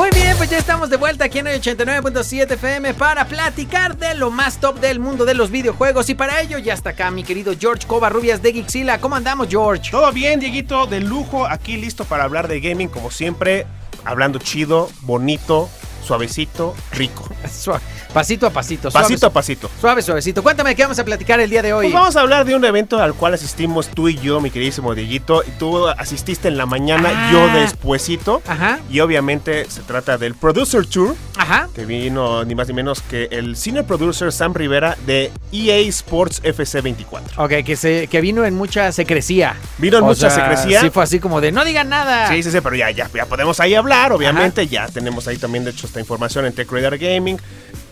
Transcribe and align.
Muy 0.00 0.08
bien, 0.14 0.34
pues 0.38 0.48
ya 0.48 0.56
estamos 0.56 0.88
de 0.88 0.96
vuelta 0.96 1.26
aquí 1.26 1.40
en 1.40 1.46
el 1.46 1.60
89.7 1.60 2.52
FM 2.52 2.94
para 2.94 3.26
platicar 3.26 3.98
de 3.98 4.14
lo 4.14 4.30
más 4.30 4.58
top 4.58 4.80
del 4.80 4.98
mundo 4.98 5.26
de 5.26 5.34
los 5.34 5.50
videojuegos. 5.50 6.08
Y 6.08 6.14
para 6.14 6.40
ello 6.40 6.56
ya 6.56 6.72
está 6.72 6.90
acá 6.90 7.10
mi 7.10 7.22
querido 7.22 7.52
George 7.60 7.86
Covarrubias 7.86 8.40
de 8.40 8.54
Gixila. 8.54 8.98
¿Cómo 8.98 9.16
andamos, 9.16 9.48
George? 9.50 9.90
Todo 9.90 10.10
bien, 10.10 10.40
Dieguito, 10.40 10.86
de 10.86 11.00
lujo, 11.00 11.44
aquí 11.44 11.76
listo 11.76 12.06
para 12.06 12.24
hablar 12.24 12.48
de 12.48 12.60
gaming, 12.60 12.88
como 12.88 13.10
siempre, 13.10 13.66
hablando 14.06 14.38
chido, 14.38 14.88
bonito, 15.02 15.68
suavecito, 16.02 16.74
rico. 16.92 17.28
Suave. 17.50 17.80
Pasito 18.12 18.46
a 18.46 18.50
pasito. 18.50 18.90
Suave, 18.90 19.04
Pasito 19.04 19.26
a 19.26 19.30
pasito. 19.30 19.70
Suave, 19.80 20.02
suavecito. 20.02 20.42
Cuéntame 20.42 20.74
qué 20.74 20.82
vamos 20.82 20.98
a 20.98 21.04
platicar 21.04 21.38
el 21.40 21.48
día 21.48 21.62
de 21.62 21.72
hoy. 21.72 21.86
Pues 21.86 21.94
vamos 21.94 22.16
a 22.16 22.20
hablar 22.20 22.44
de 22.44 22.56
un 22.56 22.64
evento 22.64 23.00
al 23.00 23.14
cual 23.14 23.34
asistimos 23.34 23.88
tú 23.88 24.08
y 24.08 24.16
yo, 24.16 24.40
mi 24.40 24.50
queridísimo 24.50 24.94
Dieguito. 24.96 25.42
Tú 25.60 25.86
asististe 25.86 26.48
en 26.48 26.56
la 26.58 26.66
mañana, 26.66 27.10
Ah. 27.14 27.30
yo 27.32 27.46
despuesito. 27.60 28.42
Ajá, 28.48 28.80
Y 28.90 29.00
obviamente 29.00 29.68
se 29.70 29.82
trata 29.82 30.18
del 30.18 30.34
Producer 30.34 30.84
Tour, 30.86 31.14
ajá. 31.36 31.68
que 31.74 31.84
vino 31.86 32.44
ni 32.44 32.54
más 32.56 32.66
ni 32.68 32.74
menos 32.74 33.00
que 33.02 33.28
el 33.30 33.56
senior 33.56 33.84
producer 33.84 34.32
Sam 34.32 34.54
Rivera 34.54 34.96
de 35.06 35.30
EA 35.52 35.76
Sports 35.88 36.40
FC 36.42 36.80
24. 36.80 37.42
Ok, 37.44 37.64
que, 37.64 37.76
se, 37.76 38.08
que 38.08 38.20
vino 38.20 38.44
en 38.44 38.54
mucha 38.56 38.90
secrecía. 38.92 39.54
Vino 39.78 39.98
en 39.98 40.04
O 40.04 40.06
mucha 40.08 40.30
sea, 40.30 40.48
secrecía. 40.48 40.80
Sí, 40.80 40.90
fue 40.90 41.04
así 41.04 41.20
como 41.20 41.40
de 41.40 41.52
no 41.52 41.64
digan 41.64 41.88
nada. 41.88 42.28
Sí, 42.28 42.42
sí, 42.42 42.50
sí, 42.50 42.58
pero 42.60 42.74
ya, 42.74 42.90
ya, 42.90 43.08
ya 43.14 43.26
podemos 43.26 43.60
ahí 43.60 43.74
hablar, 43.74 44.12
obviamente. 44.12 44.66
Ya 44.66 44.88
tenemos 44.88 45.28
ahí 45.28 45.36
también, 45.38 45.64
de 45.64 45.70
hecho, 45.70 45.86
esta 45.90 46.00
información 46.00 46.46
en 46.46 46.52
Tech 46.52 46.70
Radar 46.70 46.96
Gaming. 46.96 47.36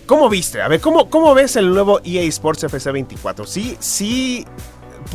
¿Cómo 0.06 0.28
viste? 0.28 0.62
A 0.62 0.68
ver, 0.68 0.80
¿cómo, 0.80 1.10
cómo 1.10 1.34
ves 1.34 1.56
el 1.56 1.68
nuevo 1.68 2.00
EA 2.04 2.22
Sports 2.22 2.62
FC 2.62 2.92
24? 2.92 3.44
Sí, 3.44 3.76
sí, 3.80 4.46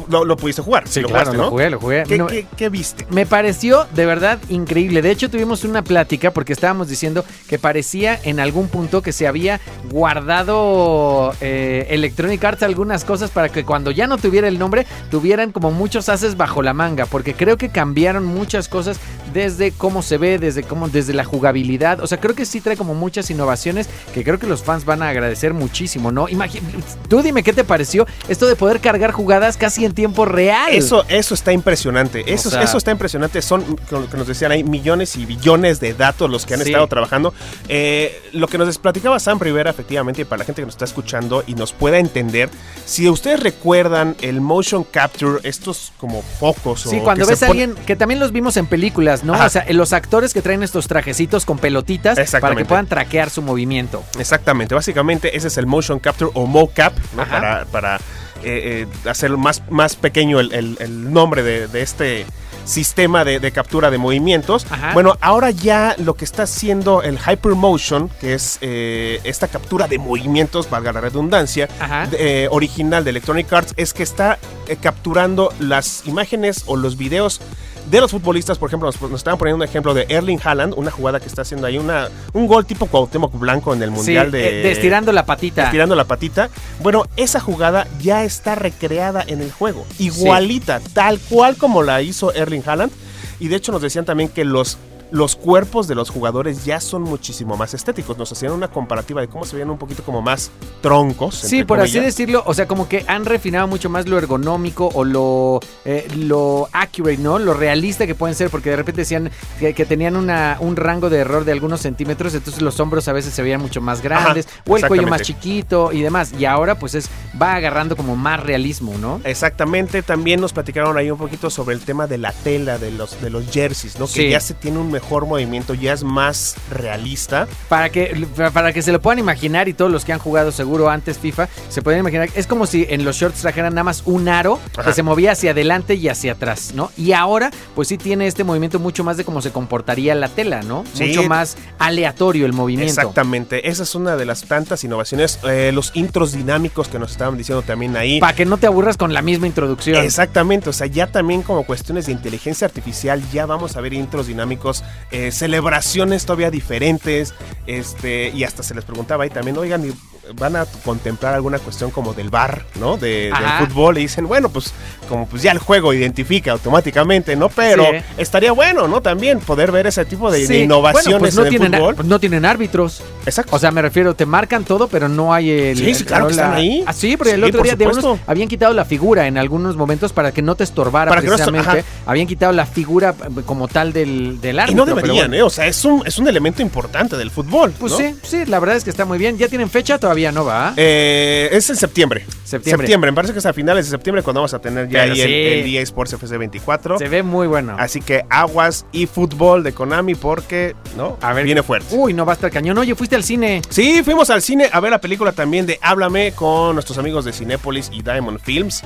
lo, 0.09 0.25
lo 0.25 0.38
pudiste 0.38 0.61
jugar. 0.61 0.88
Sí, 0.88 1.02
lo 1.02 1.08
claro, 1.09 1.25
jugaste, 1.31 1.38
lo 1.38 1.44
¿no? 1.44 1.49
jugué, 1.52 1.69
lo 1.69 1.80
jugué. 1.80 2.03
¿Qué, 2.08 2.17
No, 2.17 2.27
qué- 2.27 2.45
qué 2.58 2.69
viste? 2.69 3.05
Me 3.09 3.25
pareció 3.25 3.86
de 3.94 4.05
verdad 4.05 4.39
increíble. 4.49 5.02
De 5.02 5.11
hecho, 5.11 5.30
tuvimos 5.30 5.63
una 5.63 5.83
plática 5.83 6.31
porque 6.31 6.53
estábamos 6.53 6.88
diciendo 6.88 7.23
que 7.47 7.59
parecía 7.59 8.19
en 8.23 8.39
algún 8.39 8.67
punto 8.67 9.02
que 9.02 9.11
se 9.11 9.27
había 9.27 9.59
guardado 9.89 11.33
eh, 11.41 11.88
Electronic 11.89 12.44
Arts 12.44 12.64
algunas 12.64 13.03
cosas 13.05 13.30
para 13.31 13.49
que 13.49 13.64
cuando 13.64 13.91
ya 13.91 14.08
no 14.08 14.17
tuviera 14.17 14.47
el 14.47 14.59
nombre, 14.59 14.86
tuvieran 15.11 15.52
como 15.52 15.71
muchos 15.71 16.09
haces 16.09 16.38
bajo 16.38 16.61
la 16.61 16.73
manga. 16.73 17.05
Porque 17.05 17.33
creo 17.33 17.58
que 17.58 17.69
cambiaron 17.69 18.25
muchas 18.25 18.67
cosas 18.67 18.97
desde 19.33 19.71
cómo 19.71 20.02
se 20.02 20.17
ve, 20.17 20.38
desde 20.39 20.64
cómo, 20.64 20.89
desde 20.89 21.14
la 21.14 21.23
jugabilidad. 21.23 21.99
O 22.02 22.08
sea, 22.08 22.19
creo 22.19 22.36
que 22.36 22.45
sí 22.45 22.61
trae 22.61 22.77
como 22.77 22.94
muchas 22.95 23.30
innovaciones 23.30 23.89
que 24.14 24.23
creo 24.23 24.39
que 24.39 24.47
los 24.47 24.64
fans 24.64 24.86
van 24.86 25.02
a 25.02 25.09
agradecer 25.09 25.53
muchísimo, 25.53 26.11
¿no? 26.11 26.27
Imagi- 26.27 26.61
Tú 27.08 27.21
dime 27.21 27.44
qué 27.44 27.53
te 27.53 27.64
pareció 27.64 28.05
esto 28.27 28.47
de 28.47 28.55
poder 28.55 28.80
cargar 28.80 29.11
jugadas 29.11 29.58
casi 29.58 29.83
en 29.86 29.94
tiempo 29.94 30.26
real. 30.26 30.72
Eso, 30.73 31.06
eso 31.08 31.34
está 31.34 31.52
impresionante. 31.53 32.34
Eso, 32.34 32.50
sea- 32.50 32.62
eso 32.64 32.78
está 32.78 32.92
impresionante. 32.92 33.42
Son, 33.42 33.64
lo 33.92 34.09
que 34.09 34.17
nos 34.17 34.28
decían, 34.28 34.52
hay 34.52 34.64
millones 34.64 35.16
y 35.16 35.26
billones 35.26 35.80
de 35.80 35.94
datos 35.94 36.30
los 36.30 36.45
que 36.45 36.53
han 36.56 36.62
Sí. 36.62 36.70
estado 36.70 36.88
trabajando. 36.88 37.34
Eh, 37.67 38.22
lo 38.34 38.48
que 38.48 38.58
nos 38.58 38.78
platicaba 38.78 39.20
Sam 39.20 39.39
Rivera, 39.39 39.70
efectivamente, 39.72 40.22
y 40.22 40.26
para 40.26 40.39
la 40.39 40.45
gente 40.45 40.61
que 40.61 40.66
nos 40.66 40.76
está 40.76 40.86
escuchando 40.86 41.44
y 41.48 41.56
nos 41.56 41.73
pueda 41.73 41.98
entender, 42.00 42.50
si 42.86 43.08
ustedes 43.10 43.39
recuerdan 43.39 44.16
el 44.21 44.42
motion 44.42 44.83
capture, 44.83 45.39
estos 45.44 45.92
como 45.98 46.21
focos. 46.21 46.82
Sí, 46.82 46.98
o 47.00 47.04
cuando 47.04 47.26
ves 47.26 47.44
a 47.44 47.48
alguien, 47.48 47.76
que 47.86 47.95
también 47.95 48.20
los 48.20 48.32
vimos 48.32 48.58
en 48.58 48.65
películas, 48.67 49.23
¿no? 49.23 49.33
Ajá. 49.33 49.45
O 49.45 49.50
sea, 49.50 49.65
los 49.70 49.94
actores 49.94 50.33
que 50.33 50.42
traen 50.42 50.64
estos 50.64 50.88
trajecitos 50.88 51.45
con 51.45 51.58
pelotitas 51.60 52.17
para 52.39 52.55
que 52.55 52.65
puedan 52.65 52.88
traquear 52.88 53.30
su 53.30 53.42
movimiento. 53.42 54.04
Exactamente, 54.20 54.76
básicamente 54.76 55.36
ese 55.38 55.48
es 55.48 55.58
el 55.58 55.65
motion 55.65 56.00
capture 56.00 56.32
o 56.33 56.45
mocap, 56.45 56.94
¿no? 57.15 57.26
Para, 57.26 57.65
para 57.65 58.00
eh, 58.43 58.87
eh, 59.05 59.09
hacer 59.09 59.31
más, 59.37 59.61
más 59.70 59.95
pequeño 59.95 60.39
el, 60.39 60.54
el- 60.54 60.77
el 60.80 61.11
nombre 61.14 61.43
de, 61.43 61.67
de 61.67 61.81
este 61.81 62.26
sistema 62.65 63.26
de, 63.26 63.39
de 63.42 63.52
captura 63.52 63.92
de 63.92 63.98
movimientos. 63.98 64.65
Ajá. 64.70 64.93
Bueno, 64.93 65.17
ahora 65.20 65.52
ya 65.52 65.95
lo 65.98 66.14
que 66.14 66.23
está 66.23 66.43
haciendo 66.43 67.02
el 67.02 67.17
Hypermotion, 67.20 68.09
que 68.21 68.33
es 68.36 68.58
eh, 68.61 69.20
esta 69.26 69.49
captura 69.49 69.87
de 69.89 69.98
movimientos, 69.98 70.70
valga 70.70 70.93
la 70.93 71.02
redundancia, 71.02 71.67
de- 72.09 72.48
original 72.52 73.03
de 73.03 73.09
Electronic 73.09 73.52
Arts, 73.52 73.73
es 73.76 73.93
que 73.93 74.03
está 74.03 74.39
capturando 74.82 75.52
las 75.59 76.03
imágenes 76.05 76.64
o 76.65 76.76
los 76.77 76.98
videos 76.98 77.42
de 77.89 78.02
los 78.02 78.11
futbolistas, 78.11 78.58
por 78.58 78.70
ejemplo, 78.70 78.88
nos, 78.88 79.02
nos 79.02 79.20
estaban 79.20 79.38
poniendo 79.38 79.58
un 79.58 79.64
ejemplo 79.70 79.94
de 79.94 80.05
Erling 80.10 80.39
Haaland, 80.44 80.73
una 80.77 80.89
jugada 80.92 81.20
que 81.20 81.27
está 81.27 81.42
haciendo 81.44 81.67
ahí, 81.67 81.77
una, 81.77 82.08
un 82.33 82.48
gol 82.48 82.66
tipo 82.66 82.86
Cuauhtémoc 82.88 83.38
Blanco 83.38 83.73
en 83.73 83.83
el 83.83 83.92
Mundial 83.92 84.27
Sí, 84.27 84.32
de, 84.32 84.48
eh, 84.61 84.64
de 84.64 84.71
estirando 84.71 85.11
la 85.11 85.26
patita. 85.26 85.66
estirando 85.66 85.95
la 85.95 86.05
patita. 86.05 86.49
Bueno, 86.82 87.04
esa 87.17 87.39
jugada 87.39 87.88
ya 88.02 88.23
está 88.23 88.55
recreada 88.55 89.23
en 89.26 89.42
el 89.42 89.52
juego, 89.52 89.86
igualita, 89.99 90.80
tal 90.94 91.20
cual 91.20 91.58
como 91.58 91.83
la 91.83 92.02
hizo 92.02 92.33
Erling 92.33 92.64
Haaland. 92.66 92.92
Y 93.39 93.49
de 93.49 93.58
hecho 93.58 93.71
nos 93.71 93.82
decían 93.82 94.05
también 94.05 94.30
que 94.30 94.45
los 94.45 94.77
los 95.14 95.36
cuerpos 95.36 95.88
de 95.88 95.94
los 95.94 96.10
jugadores 96.10 96.66
ya 96.66 96.80
son 96.80 97.04
muchísimo 97.04 97.56
más 97.56 97.76
estéticos. 97.76 98.18
Nos 98.18 98.32
hacían 98.32 98.52
una 98.52 98.70
comparativa 98.70 99.22
de 99.22 99.28
cómo 99.28 99.46
se 99.46 99.56
veían 99.56 99.70
un 99.70 99.78
poquito 99.78 100.02
como 100.02 100.24
más 100.24 100.50
troncos. 100.82 101.36
Sí, 101.36 101.64
por 101.64 101.80
así 101.80 102.00
decirlo, 102.00 102.42
o 102.48 102.54
sea, 102.56 102.68
como 102.68 102.90
que 102.90 103.06
han 103.08 103.24
refinado 103.24 103.68
mucho 103.68 103.92
más 103.92 104.08
lo 104.08 104.18
ergonómico 104.18 104.90
o 104.92 105.04
lo, 105.04 105.60
eh, 105.86 106.08
lo 106.18 106.68
accurate, 106.74 107.20
¿no? 107.20 107.38
Lo 107.38 107.54
realista 107.54 108.08
que 108.08 108.16
pueden 108.16 108.36
ser, 108.36 108.50
porque 108.50 108.72
de 108.72 108.76
repente 108.76 109.02
decían 109.02 109.30
que, 109.60 109.76
que 109.76 109.86
tenían 109.86 110.16
una, 110.16 110.58
un 110.60 110.76
rango 110.76 111.12
de 111.12 111.20
error 111.20 111.45
de 111.45 111.52
algunos 111.52 111.82
centímetros, 111.82 112.34
entonces 112.34 112.64
los 112.64 112.80
hombros 112.80 113.08
a 113.08 113.14
veces 113.14 113.36
se 113.36 113.44
veían 113.44 113.62
mucho 113.62 113.82
más 113.82 114.02
grandes, 114.02 114.48
Ajá, 114.48 114.64
o 114.68 114.78
el 114.78 114.88
cuello 114.88 115.08
más 115.08 115.22
chiquito 115.22 115.92
y 115.94 116.02
demás. 116.02 116.34
Y 116.40 116.45
ahora 116.45 116.80
pues 116.80 116.95
es 116.95 117.08
va 117.40 117.54
agarrando 117.54 117.95
como 117.95 118.16
más 118.16 118.42
realismo, 118.42 118.95
¿no? 118.98 119.22
Exactamente, 119.26 120.02
también 120.02 120.42
nos 120.42 120.54
platicaron 120.54 120.98
ahí 120.98 121.12
un 121.12 121.20
poquito 121.20 121.52
sobre 121.52 121.76
el 121.76 121.82
tema 121.82 122.08
de 122.08 122.18
la 122.18 122.32
tela 122.32 122.80
de 122.80 122.90
los, 122.90 123.22
de 123.22 123.30
los 123.30 123.45
jerseys, 123.52 124.00
¿no? 124.00 124.08
Sí. 124.08 124.22
Que 124.22 124.32
ya 124.32 124.40
se 124.40 124.56
tiene 124.56 124.80
un 124.80 124.92
mejor 124.92 125.02
movimiento, 125.25 125.73
ya 125.73 125.93
es 125.93 126.03
más 126.03 126.55
realista. 126.69 127.47
Para 127.69 127.89
que, 127.89 128.27
para 128.53 128.74
que 128.74 128.81
se 128.81 128.91
lo 128.91 129.01
puedan 129.01 129.19
imaginar 129.19 129.68
y 129.68 129.74
todos 129.74 129.91
los 129.91 130.06
que 130.06 130.13
han 130.13 130.19
jugado 130.19 130.51
seguro 130.51 130.89
antes 130.89 131.18
FIFA 131.18 131.47
se 131.69 131.81
pueden 131.81 132.00
imaginar, 132.00 132.30
es 132.36 132.47
como 132.47 132.65
si 132.65 132.86
en 132.89 133.06
los 133.06 133.18
shorts 133.18 133.41
trajeran 133.41 133.74
nada 133.74 133.83
más 133.83 134.03
un 134.06 134.27
aro 134.30 134.59
Ajá. 134.74 134.89
que 134.89 134.94
se 134.94 135.03
movía 135.03 135.31
hacia 135.33 135.51
adelante 135.51 135.95
y 135.95 136.07
hacia 136.09 136.33
atrás, 136.33 136.74
¿no? 136.74 136.91
Y 136.97 137.13
ahora 137.13 137.51
pues 137.75 137.88
sí 137.88 137.97
tiene 137.97 138.27
este 138.27 138.44
movimiento 138.44 138.80
mucho 138.80 139.03
más 139.03 139.18
de 139.18 139.24
cómo 139.24 139.41
se 139.41 139.51
comportaría 139.51 140.15
la 140.15 140.30
tela, 140.30 140.62
¿no? 140.62 140.83
Sí. 140.94 141.06
Mucho 141.06 141.24
más 141.24 141.57
aleatorio 141.80 142.45
el 142.45 142.53
movimiento. 142.53 142.89
Exactamente, 142.89 143.69
esa 143.69 143.83
es 143.83 143.95
una 143.95 144.15
de 144.15 144.25
las 144.25 144.45
tantas 144.45 144.83
innovaciones. 144.83 145.39
Eh, 145.44 145.71
los 145.74 145.91
intros 145.95 146.31
dinámicos 146.31 146.88
que 146.88 147.00
nos 147.00 147.12
estaban 147.12 147.38
diciendo 147.38 147.62
también 147.62 147.97
ahí. 147.97 148.19
Para 148.19 148.35
que 148.35 148.45
no 148.45 148.57
te 148.57 148.68
aburras 148.68 148.97
con 148.97 149.13
la 149.13 149.21
misma 149.21 149.47
introducción. 149.47 150.03
Exactamente, 150.03 150.69
o 150.69 150.74
sea, 150.74 150.88
ya 150.88 151.07
también 151.07 151.41
como 151.41 151.63
cuestiones 151.65 152.06
de 152.06 152.12
inteligencia 152.12 152.65
artificial, 152.65 153.21
ya 153.31 153.45
vamos 153.45 153.75
a 153.75 153.81
ver 153.81 153.94
intros 153.94 154.27
dinámicos, 154.27 154.82
eh, 155.12 155.31
celebraciones 155.31 156.25
todavía 156.25 156.51
diferentes, 156.51 157.33
este, 157.68 158.30
y 158.30 158.44
hasta 158.44 158.63
se 158.63 158.75
les 158.75 158.83
preguntaba 158.83 159.24
ahí 159.24 159.30
también, 159.30 159.57
oigan, 159.57 159.86
¿y 159.88 159.94
van 160.36 160.56
a 160.56 160.66
contemplar 160.66 161.34
alguna 161.34 161.60
cuestión 161.60 161.92
como 161.92 162.13
del 162.13 162.30
bar, 162.30 162.66
¿no? 162.80 162.98
De, 162.98 163.31
del 163.31 163.68
fútbol, 163.68 163.98
y 163.98 164.01
dicen, 164.01 164.28
bueno, 164.28 164.50
pues 164.50 164.74
como 165.10 165.28
pues 165.28 165.42
ya 165.44 165.51
el 165.51 165.60
juego 165.60 165.94
identifica 165.94 166.51
automáticamente, 166.54 167.36
¿no? 167.36 167.50
Pero 167.50 167.84
Sí. 167.84 167.98
estaría 168.18 168.51
bueno, 168.54 168.88
¿no? 168.88 169.01
También 169.01 169.39
poder 169.39 169.72
ver 169.72 169.88
ese 169.88 170.06
tipo 170.06 170.31
de, 170.31 170.39
de 170.39 170.48
Sí, 170.48 170.56
innovaciones 170.63 171.06
bueno, 171.06 171.19
pues 171.19 171.36
no 171.36 171.42
en 171.42 171.47
el 171.47 171.50
tienen, 171.59 171.74
fútbol. 171.80 171.95
pues 171.95 172.07
no 172.07 172.19
tienen 172.19 172.45
árbitros. 172.45 173.01
Exacto. 173.25 173.56
O 173.56 173.59
sea, 173.59 173.71
me 173.71 173.81
refiero, 173.81 174.15
te 174.15 174.25
marcan 174.25 174.63
todo, 174.63 174.88
pero 174.88 175.09
no 175.09 175.33
hay 175.33 175.50
el. 175.51 175.77
Sí, 175.77 175.94
sí, 175.94 176.01
el- 176.01 176.06
claro 176.06 176.27
que 176.27 176.31
están 176.31 176.53
ahí. 176.53 176.83
Ah, 176.88 176.94
sí, 176.94 177.18
porque 177.18 177.33
el 177.33 177.42
Sí, 177.44 177.50
otro 177.50 177.63
día 177.63 177.75
de 177.75 177.88
unos 177.88 178.19
habían 178.25 178.47
quitado 178.47 178.74
la 178.74 178.86
figura 178.86 179.27
en 179.27 179.38
algunos 179.38 179.75
momentos 179.75 180.13
para 180.13 180.31
que 180.31 180.42
no 180.42 180.56
te 180.56 180.63
estorbara 180.63 181.09
Para 181.09 181.21
que 181.21 181.27
no 181.27 181.36
estor- 181.36 181.51
precisamente. 181.51 181.86
habían 182.06 182.27
quitado 182.27 182.53
la 182.53 182.65
figura 182.65 183.13
eh, 183.19 183.42
como 183.45 183.68
tal 183.68 183.92
del, 183.94 184.39
del 184.39 184.56
y 184.56 184.59
árbitro. 184.59 184.86
no 184.86 184.86
pero 184.86 184.95
deberían, 185.07 185.27
bueno. 185.31 185.44
¿eh? 185.44 185.45
O 185.45 185.50
sea, 185.50 185.68
es 185.68 185.83
un, 185.83 186.01
es 186.07 186.18
un 186.18 186.27
elemento 186.30 186.62
importante 186.62 187.18
del 187.18 187.30
fútbol. 187.30 187.74
Pues 187.77 187.92
¿no? 187.92 187.97
sí, 187.97 188.15
sí, 188.24 188.45
la 188.45 188.59
verdad 188.59 188.77
es 188.77 188.83
que 188.86 188.89
está 188.89 189.03
muy 189.06 189.18
bien. 189.18 189.38
¿Ya 189.38 189.47
tienen 189.50 189.69
fecha? 189.69 189.97
Todavía 189.97 190.12
todavía 190.13 190.31
no 190.31 190.45
va. 190.45 190.74
Eh, 190.77 191.50
es 191.51 191.69
en 191.71 191.75
septiembre. 191.75 192.25
Septiembre. 192.44 193.12
Me 193.12 193.13
parece 193.13 193.33
que 193.33 193.39
es 193.39 193.45
a 193.48 193.54
finales 193.54 193.86
de 193.86 193.92
septiembre 193.92 194.21
cuando 194.21 194.42
vamos 194.42 194.54
a 194.54 194.60
tener 194.60 194.88
ya 194.88 195.01
ahí 195.04 195.10
el, 195.21 195.27
sí. 195.27 195.33
el 195.33 195.75
EA 195.75 195.81
Sports 195.81 196.13
FC 196.13 196.38
24. 196.38 197.00
Se 197.00 197.07
ve 197.10 197.24
muy 197.24 197.48
bueno. 197.48 197.75
Así 197.80 198.00
que 198.00 198.24
aguas 198.30 198.86
y 198.92 199.07
fútbol 199.07 199.63
de 199.63 199.74
Konami 199.74 200.13
porque, 200.13 200.75
¿no? 200.95 201.18
A 201.21 201.33
ver. 201.33 201.45
Viene 201.45 201.63
fuerte. 201.63 201.95
Uy, 201.95 202.13
no 202.13 202.25
va 202.27 202.33
a 202.33 202.36
estar 202.36 202.51
cañón. 202.51 202.77
Oye, 202.77 202.94
fuiste 202.94 203.15
al 203.15 203.24
cine. 203.24 203.62
Sí, 203.69 204.04
fuimos 204.04 204.30
al 204.30 204.44
cine 204.44 204.69
a 204.71 204.80
ver 204.80 204.92
la 204.92 205.01
película 205.01 205.31
también 205.31 205.65
de 205.65 205.80
Háblame 205.81 206.33
con 206.33 206.75
nuestros 206.75 207.00
amigos 207.00 207.25
de 207.25 207.33
Cinépolis 207.33 207.89
y 207.92 208.04
Diamond 208.04 208.39
Films. 208.39 208.83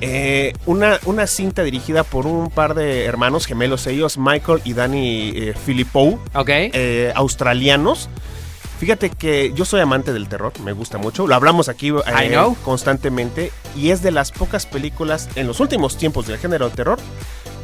Eh, 0.00 0.52
una, 0.66 1.00
una 1.06 1.26
cinta 1.26 1.64
dirigida 1.64 2.04
por 2.04 2.26
un 2.26 2.50
par 2.50 2.74
de 2.74 3.04
hermanos 3.04 3.46
gemelos 3.46 3.86
ellos, 3.88 4.16
Michael 4.16 4.60
y 4.64 4.74
Danny 4.74 5.32
eh, 5.34 5.54
Philippou, 5.66 6.20
Ok. 6.34 6.48
eh, 6.50 7.12
australianos. 7.16 8.08
Fíjate 8.78 9.10
que 9.10 9.52
yo 9.54 9.64
soy 9.64 9.80
amante 9.80 10.12
del 10.12 10.28
terror, 10.28 10.52
me 10.60 10.72
gusta 10.72 10.98
mucho. 10.98 11.26
Lo 11.26 11.34
hablamos 11.34 11.68
aquí 11.68 11.88
eh, 11.88 12.38
constantemente 12.64 13.52
y 13.76 13.90
es 13.90 14.02
de 14.02 14.12
las 14.12 14.30
pocas 14.30 14.66
películas 14.66 15.28
en 15.34 15.46
los 15.46 15.60
últimos 15.60 15.96
tiempos 15.96 16.26
del 16.26 16.38
género 16.38 16.68
de 16.70 16.76
terror 16.76 16.98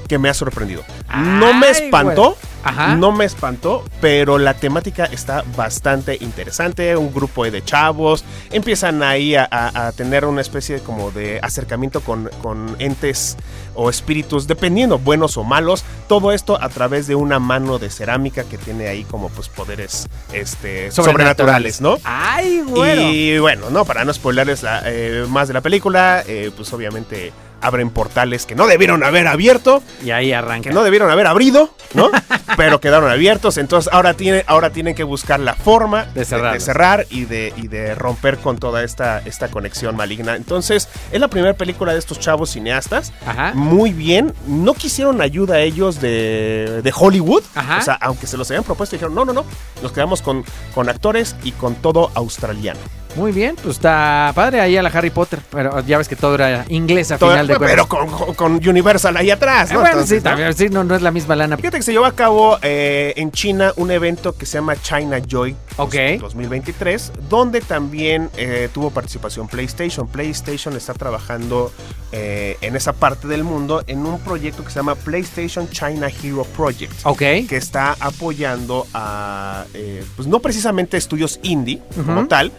que 0.09 0.19
me 0.19 0.29
ha 0.29 0.35
sorprendido. 0.35 0.83
no 1.15 1.55
me 1.55 1.71
espantó. 1.71 2.37
Ajá. 2.65 2.97
no 2.97 3.13
me 3.13 3.25
espantó, 3.25 3.85
pero 4.01 4.39
la 4.39 4.55
temática 4.55 5.05
está 5.05 5.45
bastante 5.57 6.17
interesante. 6.21 6.97
Un 6.97 7.13
grupo 7.13 7.45
de 7.45 7.63
chavos 7.65 8.25
empiezan 8.51 9.03
ahí 9.03 9.35
a, 9.37 9.47
a- 9.51 9.87
a 9.89 9.93
tener 9.93 10.25
una 10.25 10.41
especie 10.41 10.77
de 10.77 10.81
como 10.83 11.11
de 11.11 11.39
acercamiento 11.43 12.01
con, 12.01 12.31
con 12.43 12.77
entes 12.79 13.37
o 13.75 13.91
espíritus, 13.91 14.47
dependiendo 14.47 14.99
buenos 14.99 15.37
o 15.37 15.45
malos. 15.45 15.85
Todo 16.09 16.33
esto 16.33 16.59
a 16.63 16.69
través 16.69 17.07
de 17.07 17.15
una 17.15 17.39
mano 17.39 17.79
de 17.79 17.91
cerámica 17.91 18.45
que 18.45 18.57
tiene 18.59 18.89
ahí 18.89 19.05
como 19.05 19.29
pues 19.31 19.49
poderes 19.49 20.07
este, 20.33 20.91
sobrenaturales, 20.91 21.81
¿no? 21.81 21.99
Ay, 22.05 22.63
bueno. 22.67 23.03
Y 23.11 23.39
bueno, 23.39 23.71
no, 23.71 23.85
para 23.85 24.05
no 24.05 24.13
spoilerles 24.15 24.63
la, 24.63 24.83
eh, 24.87 25.25
más 25.29 25.49
de 25.49 25.55
la 25.55 25.61
película, 25.61 26.23
eh, 26.27 26.51
pues 26.57 26.73
obviamente 26.73 27.33
abren 27.61 27.89
portales 27.89 28.45
que 28.45 28.55
no 28.55 28.67
debieron 28.67 29.03
haber 29.03 29.27
abierto, 29.27 29.83
Y 30.05 30.11
ahí 30.11 30.33
arranca. 30.33 30.69
que 30.69 30.75
no 30.75 30.83
debieron 30.85 31.11
haber 31.11 31.27
abrido, 31.27 31.71
¿no? 31.95 32.11
Pero 32.57 32.81
quedaron 32.81 33.11
abiertos, 33.11 33.59
entonces 33.59 33.93
ahora, 33.93 34.15
tiene, 34.15 34.45
ahora 34.47 34.71
tienen 34.71 34.95
que 34.95 35.05
buscar 35.05 35.41
la 35.41 35.55
forma 35.55 36.05
De 36.15 36.25
cerrarlos. 36.25 36.63
cerrar 36.63 37.07
y 37.11 37.25
de, 37.25 37.53
y 37.57 37.69
de 37.69 37.95
romper 37.95 38.39
con 38.39 38.59
toda 38.59 38.83
esta, 38.83 39.21
esta 39.25 39.49
conexión 39.49 39.97
maligna. 39.97 40.37
Entonces, 40.37 40.89
es 41.13 41.21
la 41.21 41.29
primera 41.29 41.55
película 41.55 41.93
de 41.93 41.99
estos 41.99 42.19
chavos 42.21 42.51
cineastas. 42.51 43.13
Ajá. 43.27 43.53
Muy 43.55 43.93
bien, 43.93 44.33
no 44.47 44.75
quisieron 44.75 45.21
ayuda 45.21 45.61
ellos 45.61 46.01
de, 46.01 46.81
de 46.83 46.93
Hollywood. 46.95 47.43
Ajá. 47.55 47.79
O 47.79 47.83
sea, 47.83 47.95
aunque 47.95 48.27
se 48.27 48.37
los 48.37 48.51
habían 48.51 48.65
propuesto, 48.65 48.97
dijeron, 48.97 49.15
no, 49.15 49.25
no, 49.25 49.33
no, 49.33 49.45
nos 49.83 49.93
quedamos 49.93 50.23
con, 50.23 50.45
con 50.75 50.89
actores 50.89 51.37
y 51.45 51.53
con 51.53 51.75
todo 51.77 52.11
australiano. 52.15 52.81
Muy 53.17 53.33
bien, 53.33 53.55
pues 53.63 53.77
está 53.77 54.33
padre 54.35 54.61
ahí 54.61 54.77
a 54.77 54.83
la 54.83 54.89
Harry 54.89 55.11
Potter. 55.11 55.39
Pero 55.51 55.81
ya 55.87 55.99
ves 55.99 56.09
que 56.09 56.17
todo 56.17 56.35
era 56.35 56.65
inglés 56.69 57.13
a 57.13 57.19
Todo- 57.19 57.31
final 57.31 57.47
de 57.47 57.59
pero 57.59 57.87
cuentas. 57.87 58.17
con, 58.21 58.35
con 58.35 58.69
Universal 58.69 59.17
ahí 59.17 59.31
atrás, 59.31 59.71
Eh, 59.71 59.75
¿no? 59.75 59.81
bueno, 59.81 59.93
Entonces, 59.95 60.19
sí, 60.19 60.25
¿no? 60.25 60.31
también, 60.31 60.55
sí, 60.55 60.69
no, 60.69 60.83
no 60.85 60.95
es 60.97 61.03
la 61.03 61.11
misma 61.11 61.37
lana. 61.37 61.57
Fíjate 61.57 61.77
que 61.77 61.83
se 61.85 61.93
llevó 61.93 62.07
a 62.07 62.13
cabo 62.15 62.59
eh, 62.63 63.13
en 63.17 63.31
China 63.31 63.73
un 63.77 63.91
evento 63.91 64.37
que 64.37 64.47
se 64.47 64.59
llama 64.59 64.75
China 64.81 65.19
Joy 65.27 65.55
Ok. 65.77 65.95
2023, 66.21 67.13
donde 67.29 67.61
también 67.61 68.31
eh, 68.37 68.69
tuvo 68.73 68.91
participación 68.91 69.47
PlayStation. 69.49 70.07
PlayStation 70.09 70.77
está 70.77 70.93
trabajando 70.95 71.73
eh, 72.13 72.57
en 72.61 72.75
esa 72.77 72.93
parte 72.93 73.29
del 73.29 73.45
mundo 73.45 73.83
en 73.87 74.05
un 74.07 74.19
proyecto 74.21 74.65
que 74.65 74.71
se 74.71 74.77
llama 74.77 74.95
PlayStation 74.95 75.69
China 75.71 76.09
Hero 76.23 76.45
Project. 76.57 76.93
Ok. 77.05 77.19
que 77.49 77.57
está 77.57 77.97
apoyando 78.01 78.87
a, 78.95 79.65
eh, 79.75 80.05
pues 80.17 80.27
no 80.29 80.41
precisamente 80.41 80.97
estudios 80.97 81.39
indie 81.43 81.81
como 82.07 82.27
tal, 82.27 82.53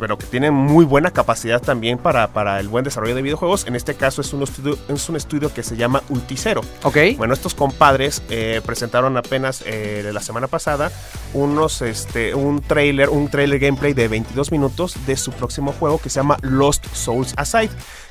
pero 0.00 0.18
que 0.18 0.26
tienen 0.26 0.54
muy 0.54 0.84
buena 0.84 1.10
capacidad 1.10 1.60
también 1.60 1.98
para, 1.98 2.28
para 2.28 2.58
el 2.58 2.68
buen 2.68 2.84
desarrollo 2.84 3.14
de 3.14 3.22
videojuegos. 3.22 3.66
En 3.66 3.76
este 3.76 3.94
caso 3.94 4.20
es 4.22 4.32
un 4.32 4.42
estudio, 4.42 4.78
es 4.88 5.08
un 5.08 5.16
estudio 5.16 5.52
que 5.52 5.62
se 5.62 5.76
llama 5.76 6.02
Ulticero. 6.08 6.62
Ok. 6.82 6.96
Bueno, 7.16 7.34
estos 7.34 7.54
compadres 7.54 8.22
eh, 8.30 8.60
presentaron 8.64 9.16
apenas 9.16 9.62
eh, 9.66 10.10
la 10.12 10.20
semana 10.20 10.48
pasada 10.48 10.90
unos, 11.34 11.82
este, 11.82 12.34
un 12.34 12.60
trailer, 12.60 13.08
un 13.08 13.28
trailer 13.28 13.58
gameplay 13.58 13.92
de 13.92 14.08
22 14.08 14.50
minutos 14.50 14.96
de 15.06 15.16
su 15.16 15.32
próximo 15.32 15.72
juego 15.72 15.98
que 15.98 16.10
se 16.10 16.16
llama 16.16 16.38
Lost 16.42 16.86
Souls 16.92 17.34
Aside, 17.36 17.70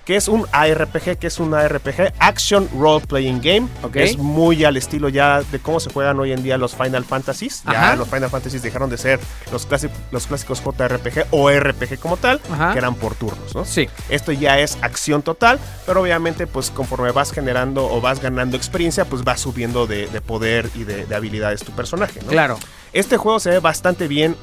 que 0.09 0.15
es 0.15 0.27
un 0.27 0.47
ARPG, 0.51 1.19
que 1.19 1.27
es 1.27 1.39
un 1.39 1.53
ARPG 1.53 2.13
Action 2.17 2.67
Role 2.75 3.06
Playing 3.06 3.41
Game. 3.44 3.67
Ok. 3.83 3.97
Es 3.97 4.17
muy 4.17 4.63
al 4.65 4.75
estilo 4.75 5.07
ya 5.07 5.44
de 5.44 5.59
cómo 5.59 5.79
se 5.79 5.91
juegan 5.94 6.19
hoy 6.19 6.31
en 6.31 6.41
día 6.41 6.57
los 6.57 6.73
Final 6.73 7.06
Fantasies. 7.06 7.61
Ya 7.63 7.89
Ajá. 7.89 7.95
los 7.95 8.07
Final 8.07 8.27
Fantasies 8.31 8.63
dejaron 8.63 8.89
de 8.89 8.97
ser 8.97 9.19
los, 9.51 9.67
los 10.09 10.25
clásicos 10.25 10.63
JRPG 10.63 11.27
o 11.29 11.51
RPG 11.51 12.00
como 12.00 12.17
tal, 12.17 12.41
Ajá. 12.51 12.71
que 12.71 12.79
eran 12.79 12.95
por 12.95 13.13
turnos, 13.13 13.53
¿no? 13.53 13.65
Sí. 13.65 13.88
Esto 14.09 14.31
ya 14.31 14.57
es 14.57 14.79
acción 14.81 15.21
total, 15.21 15.59
pero 15.85 16.01
obviamente 16.01 16.47
pues 16.47 16.71
conforme 16.71 17.11
vas 17.11 17.31
generando 17.31 17.85
o 17.85 18.01
vas 18.01 18.19
ganando 18.19 18.57
experiencia, 18.57 19.06
pues 19.06 19.23
vas 19.23 19.39
subiendo 19.39 19.85
de, 19.85 20.07
de 20.07 20.21
poder 20.21 20.71
y 20.73 20.85
de, 20.85 21.06
de 21.06 21.15
habilidades 21.15 21.61
tu 21.63 21.71
personaje, 21.73 22.19
¿no? 22.23 22.29
Claro. 22.31 22.57
Este 22.94 23.17
juego 23.17 23.39
se 23.39 23.51
ve 23.51 23.59
bastante 23.59 24.07
bien. 24.07 24.35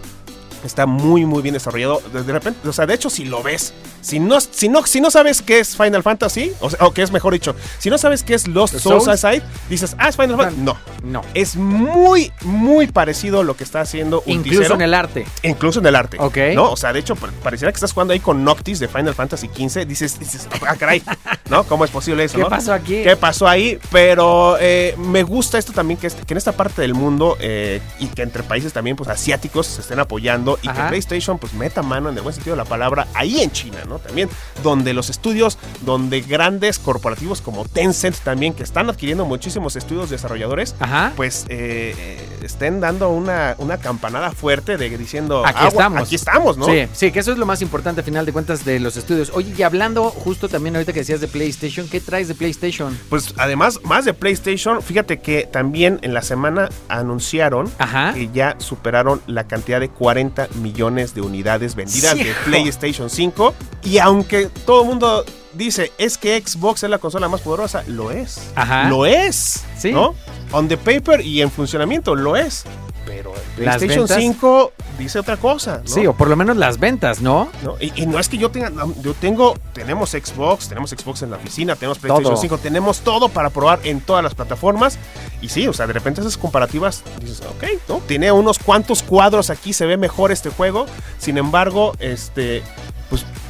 Está 0.65 0.87
muy 0.87 1.27
muy 1.27 1.43
bien 1.43 1.55
desarrollado. 1.55 2.01
De 2.13 2.23
de 2.23 2.33
repente, 2.33 2.69
o 2.69 2.73
sea, 2.73 2.87
de 2.87 2.95
hecho, 2.95 3.11
si 3.11 3.25
lo 3.25 3.43
ves, 3.43 3.75
si 4.07 4.21
no, 4.21 4.41
si 4.41 4.69
no, 4.69 4.87
si 4.87 5.01
no 5.01 5.11
sabes 5.11 5.43
qué 5.43 5.59
es 5.59 5.77
Final 5.77 6.03
Fantasy, 6.03 6.53
o, 6.61 6.71
sea, 6.71 6.87
o 6.87 6.93
que 6.93 7.03
es 7.03 7.11
mejor 7.11 7.33
dicho, 7.33 7.57
si 7.79 7.91
no 7.91 7.99
sabes 7.99 8.23
qué 8.23 8.35
es 8.35 8.47
Lost 8.47 8.79
Souls 8.79 9.05
Souls. 9.05 9.09
Aside, 9.25 9.43
dices, 9.69 9.97
ah, 9.99 10.09
es 10.09 10.17
Final 10.17 10.37
Fantasy. 10.37 10.61
No. 10.61 10.77
No. 11.03 11.23
Es 11.35 11.57
muy, 11.57 12.33
muy 12.43 12.87
parecido 12.87 13.41
a 13.41 13.45
lo 13.45 13.57
que 13.57 13.65
está 13.65 13.81
haciendo 13.81 14.23
Incluso 14.27 14.59
Ulticero. 14.59 14.75
en 14.77 14.83
el 14.83 14.95
arte. 14.95 15.27
Incluso 15.43 15.81
en 15.81 15.87
el 15.87 15.97
arte. 15.97 16.17
Ok. 16.21 16.37
¿No? 16.55 16.71
O 16.71 16.77
sea, 16.77 16.93
de 16.93 17.01
hecho, 17.01 17.17
pa- 17.17 17.31
pareciera 17.43 17.73
que 17.73 17.77
estás 17.77 17.93
jugando 17.93 18.13
ahí 18.13 18.21
con 18.21 18.45
Noctis 18.45 18.79
de 18.79 18.89
Final 18.89 19.15
Fantasy 19.15 19.49
XV. 19.49 19.87
Dices, 19.87 20.19
dices, 20.19 20.49
ah, 20.67 20.77
caray, 20.77 21.03
¿no? 21.51 21.65
¿Cómo 21.65 21.85
es 21.85 21.91
posible 21.91 22.25
eso? 22.25 22.37
¿Qué 22.37 22.43
no? 22.43 22.49
pasó 22.49 22.73
aquí? 22.73 23.03
¿Qué 23.03 23.17
pasó 23.17 23.49
ahí? 23.49 23.79
Pero 23.91 24.57
eh, 24.61 24.95
me 24.99 25.23
gusta 25.23 25.59
esto 25.59 25.73
también, 25.73 25.99
que, 25.99 26.07
en 26.07 26.37
esta 26.37 26.53
parte 26.53 26.83
del 26.83 26.95
mundo 26.95 27.37
eh, 27.41 27.81
y 27.99 28.07
que 28.07 28.23
entre 28.23 28.43
países 28.43 28.73
también, 28.73 28.97
pues 28.97 29.09
asiáticos 29.09 29.67
se 29.67 29.81
estén 29.81 29.99
apoyando 30.01 30.59
y 30.63 30.69
que. 30.69 30.87
PlayStation, 30.87 31.39
pues 31.39 31.53
meta 31.55 31.83
mano 31.83 32.11
en 32.11 32.17
el 32.17 32.23
buen 32.23 32.35
sentido 32.35 32.55
de 32.57 32.63
la 32.63 32.69
palabra 32.69 33.09
ahí 33.15 33.41
en 33.41 33.51
China, 33.51 33.79
¿no? 33.89 33.96
También, 33.99 34.29
donde 34.63 34.93
los 34.95 35.11
estudios, 35.11 35.59
donde 35.83 36.21
grandes 36.21 36.79
corporativos 36.79 37.41
como 37.41 37.65
Tencent 37.65 38.17
también, 38.19 38.55
que 38.55 38.63
están 38.63 38.89
adquiriendo 38.91 39.25
muchísimos 39.25 39.77
estudios 39.77 40.11
desarrolladores, 40.11 40.75
Ajá. 40.81 41.13
pues 41.17 41.45
eh, 41.49 41.95
eh, 41.99 42.29
estén 42.43 42.81
dando 42.81 43.09
una, 43.11 43.55
una 43.59 43.79
campanada 43.79 44.31
fuerte 44.33 44.77
de 44.77 44.97
diciendo 44.97 45.45
Aquí 45.45 45.59
"Agua, 45.59 45.69
estamos. 45.69 46.03
aquí 46.03 46.15
estamos, 46.15 46.57
¿no? 46.57 46.67
Sí, 46.67 46.87
sí, 46.93 47.11
que 47.11 47.19
eso 47.21 47.33
es 47.33 47.39
lo 47.39 47.47
más 47.47 47.61
importante 47.63 48.01
a 48.01 48.05
final 48.05 48.25
de 48.25 48.33
cuentas 48.33 48.65
de 48.65 48.81
los 48.81 48.97
estudios. 48.97 49.31
Oye, 49.35 49.53
y 49.57 49.63
hablando 49.63 50.11
justo 50.11 50.49
también 50.49 50.77
ahorita 50.77 50.93
que 50.93 51.01
decías 51.01 51.21
de 51.21 51.29
PlayStation, 51.29 51.89
¿qué 51.89 52.01
traes 52.01 52.29
de 52.29 52.35
PlayStation? 52.35 52.97
Pues 53.09 53.35
además, 53.37 53.81
más 53.85 54.05
de 54.05 54.15
PlayStation, 54.15 54.81
fíjate 54.83 55.19
que 55.21 55.49
también 55.51 55.99
en 56.03 56.15
la 56.15 56.23
semana 56.23 56.69
anunciaron 56.89 57.71
Ajá. 57.79 58.13
que 58.15 58.31
ya 58.33 58.57
superaron 58.59 59.21
la 59.27 59.45
cantidad 59.47 59.81
de 59.81 59.89
40 59.89 60.49
millones 60.63 61.15
de 61.15 61.21
unidades 61.21 61.75
vendidas 61.75 62.13
Sí, 62.17 62.25
de. 62.25 62.33
PlayStation 62.45 63.11
5. 63.11 63.55
Y 63.83 63.99
aunque 63.99 64.47
todo 64.65 64.83
el 64.83 64.89
mundo 64.89 65.25
dice 65.55 65.93
es 65.99 66.19
que 66.19 66.41
Xbox 66.45 66.83
es 66.83 66.91
la 66.91 66.99
consola 66.99 67.29
más 67.29 67.41
poderosa, 67.41 67.83
lo 67.87 68.11
es. 68.11 68.39
Ajá. 68.55 68.89
Lo 68.89 69.07
es. 69.07 69.65
Sí. 69.79 69.93
¿No? 69.93 70.15
On 70.53 70.69
the 70.69 70.77
paper 70.77 71.21
y 71.21 71.43
en 71.43 71.51
funcionamiento, 71.51 72.15
lo 72.15 72.37
es. 72.37 72.65
Pero 73.07 73.33
el 73.57 73.65
Las 73.65 73.77
PlayStation 73.77 74.07
ventas- 74.09 74.19
5 74.19 74.73
dice 74.99 75.21
otra 75.21 75.37
cosa. 75.37 75.81
¿no? 75.85 75.89
Sí, 75.89 76.05
o 76.09 76.13
por 76.15 76.27
lo 76.29 76.35
menos 76.35 76.57
las 76.57 76.81
ventas, 76.81 77.21
¿no? 77.21 77.49
¿no? 77.63 77.77
Y, 77.81 77.93
y 78.03 78.07
no 78.07 78.19
es 78.19 78.29
que 78.29 78.37
yo 78.37 78.51
tenga, 78.51 78.73
yo 79.01 79.15
tengo, 79.15 79.55
tenemos 79.73 80.11
Xbox, 80.11 80.69
tenemos 80.69 80.91
Xbox 80.91 81.23
en 81.23 81.31
la 81.31 81.37
oficina, 81.37 81.77
tenemos 81.77 81.99
PlayStation 82.01 82.33
Todo. 82.35 82.43
5, 82.43 82.59
tenemos 82.59 83.01
todo 83.01 83.29
para 83.29 83.51
probar 83.51 83.79
en 83.85 84.01
todas 84.01 84.25
las 84.25 84.35
plataformas. 84.35 84.99
Y 85.41 85.51
sí, 85.51 85.69
o 85.69 85.73
sea, 85.73 85.87
de 85.87 85.93
repente 85.93 86.21
esas 86.21 86.37
comparativas, 86.37 87.05
dices, 87.21 87.43
ok, 87.43 87.65
¿no? 87.89 88.01
Tiene 88.09 88.33
unos 88.33 88.59
cuantos 88.59 89.05
cuadros 89.05 89.51
aquí, 89.51 89.73
se 89.73 89.87
ve 89.87 89.97
mejor 89.97 90.33
este 90.33 90.51
juego. 90.51 90.87
Sin 91.19 91.39
embargo, 91.39 91.93
este, 92.01 92.65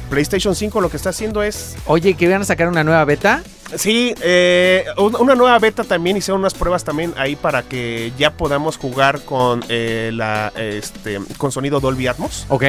PlayStation 0.07 0.55
5 0.55 0.81
lo 0.81 0.89
que 0.89 0.97
está 0.97 1.09
haciendo 1.09 1.43
es 1.43 1.75
Oye, 1.85 2.15
que 2.15 2.27
van 2.27 2.41
a 2.41 2.45
sacar 2.45 2.67
una 2.67 2.83
nueva 2.83 3.03
beta. 3.05 3.43
Sí, 3.75 4.13
eh, 4.21 4.85
un- 4.97 5.15
una 5.17 5.35
nueva 5.35 5.59
beta 5.59 5.83
también 5.83 6.15
hicieron 6.17 6.39
unas 6.39 6.53
pruebas 6.53 6.83
también 6.83 7.13
ahí 7.17 7.35
para 7.35 7.63
que 7.63 8.13
ya 8.17 8.31
podamos 8.31 8.77
jugar 8.77 9.21
con 9.21 9.63
eh, 9.67 10.11
la 10.13 10.53
este 10.55 11.19
con 11.37 11.51
sonido 11.51 11.79
Dolby 11.79 12.07
Atmos 12.07 12.45
Ok. 12.49 12.63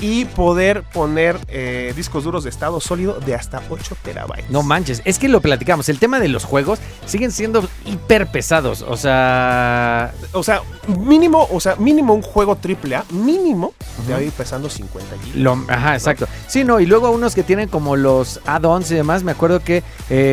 y 0.00 0.24
poder 0.26 0.82
poner 0.84 1.36
eh, 1.48 1.92
discos 1.96 2.24
duros 2.24 2.44
de 2.44 2.50
estado 2.50 2.80
sólido 2.80 3.14
de 3.20 3.34
hasta 3.34 3.60
8 3.70 3.96
terabytes. 4.02 4.48
No 4.50 4.62
manches, 4.62 5.02
es 5.04 5.18
que 5.18 5.28
lo 5.28 5.40
platicamos. 5.40 5.88
El 5.88 5.98
tema 5.98 6.20
de 6.20 6.28
los 6.28 6.44
juegos 6.44 6.78
siguen 7.06 7.32
siendo 7.32 7.68
hiper 7.84 8.28
pesados. 8.28 8.82
O 8.82 8.96
sea, 8.96 10.12
O 10.32 10.42
sea, 10.42 10.62
mínimo, 11.00 11.48
o 11.50 11.58
sea, 11.60 11.76
mínimo 11.76 12.14
un 12.14 12.22
juego 12.22 12.56
AAA, 12.56 13.04
mínimo 13.10 13.74
debe 14.06 14.26
ir 14.26 14.32
pesando 14.32 14.68
50 14.68 15.16
gigas. 15.24 15.36
lo, 15.36 15.58
ajá, 15.68 15.94
exacto. 15.94 16.26
Sí, 16.46 16.62
no, 16.64 16.78
y 16.80 16.86
luego 16.86 17.10
unos 17.10 17.34
que 17.34 17.42
tienen 17.42 17.68
como 17.68 17.96
los 17.96 18.40
add-ons 18.46 18.90
y 18.90 18.94
demás. 18.94 19.22
Me 19.24 19.32
acuerdo 19.32 19.60
que 19.60 19.82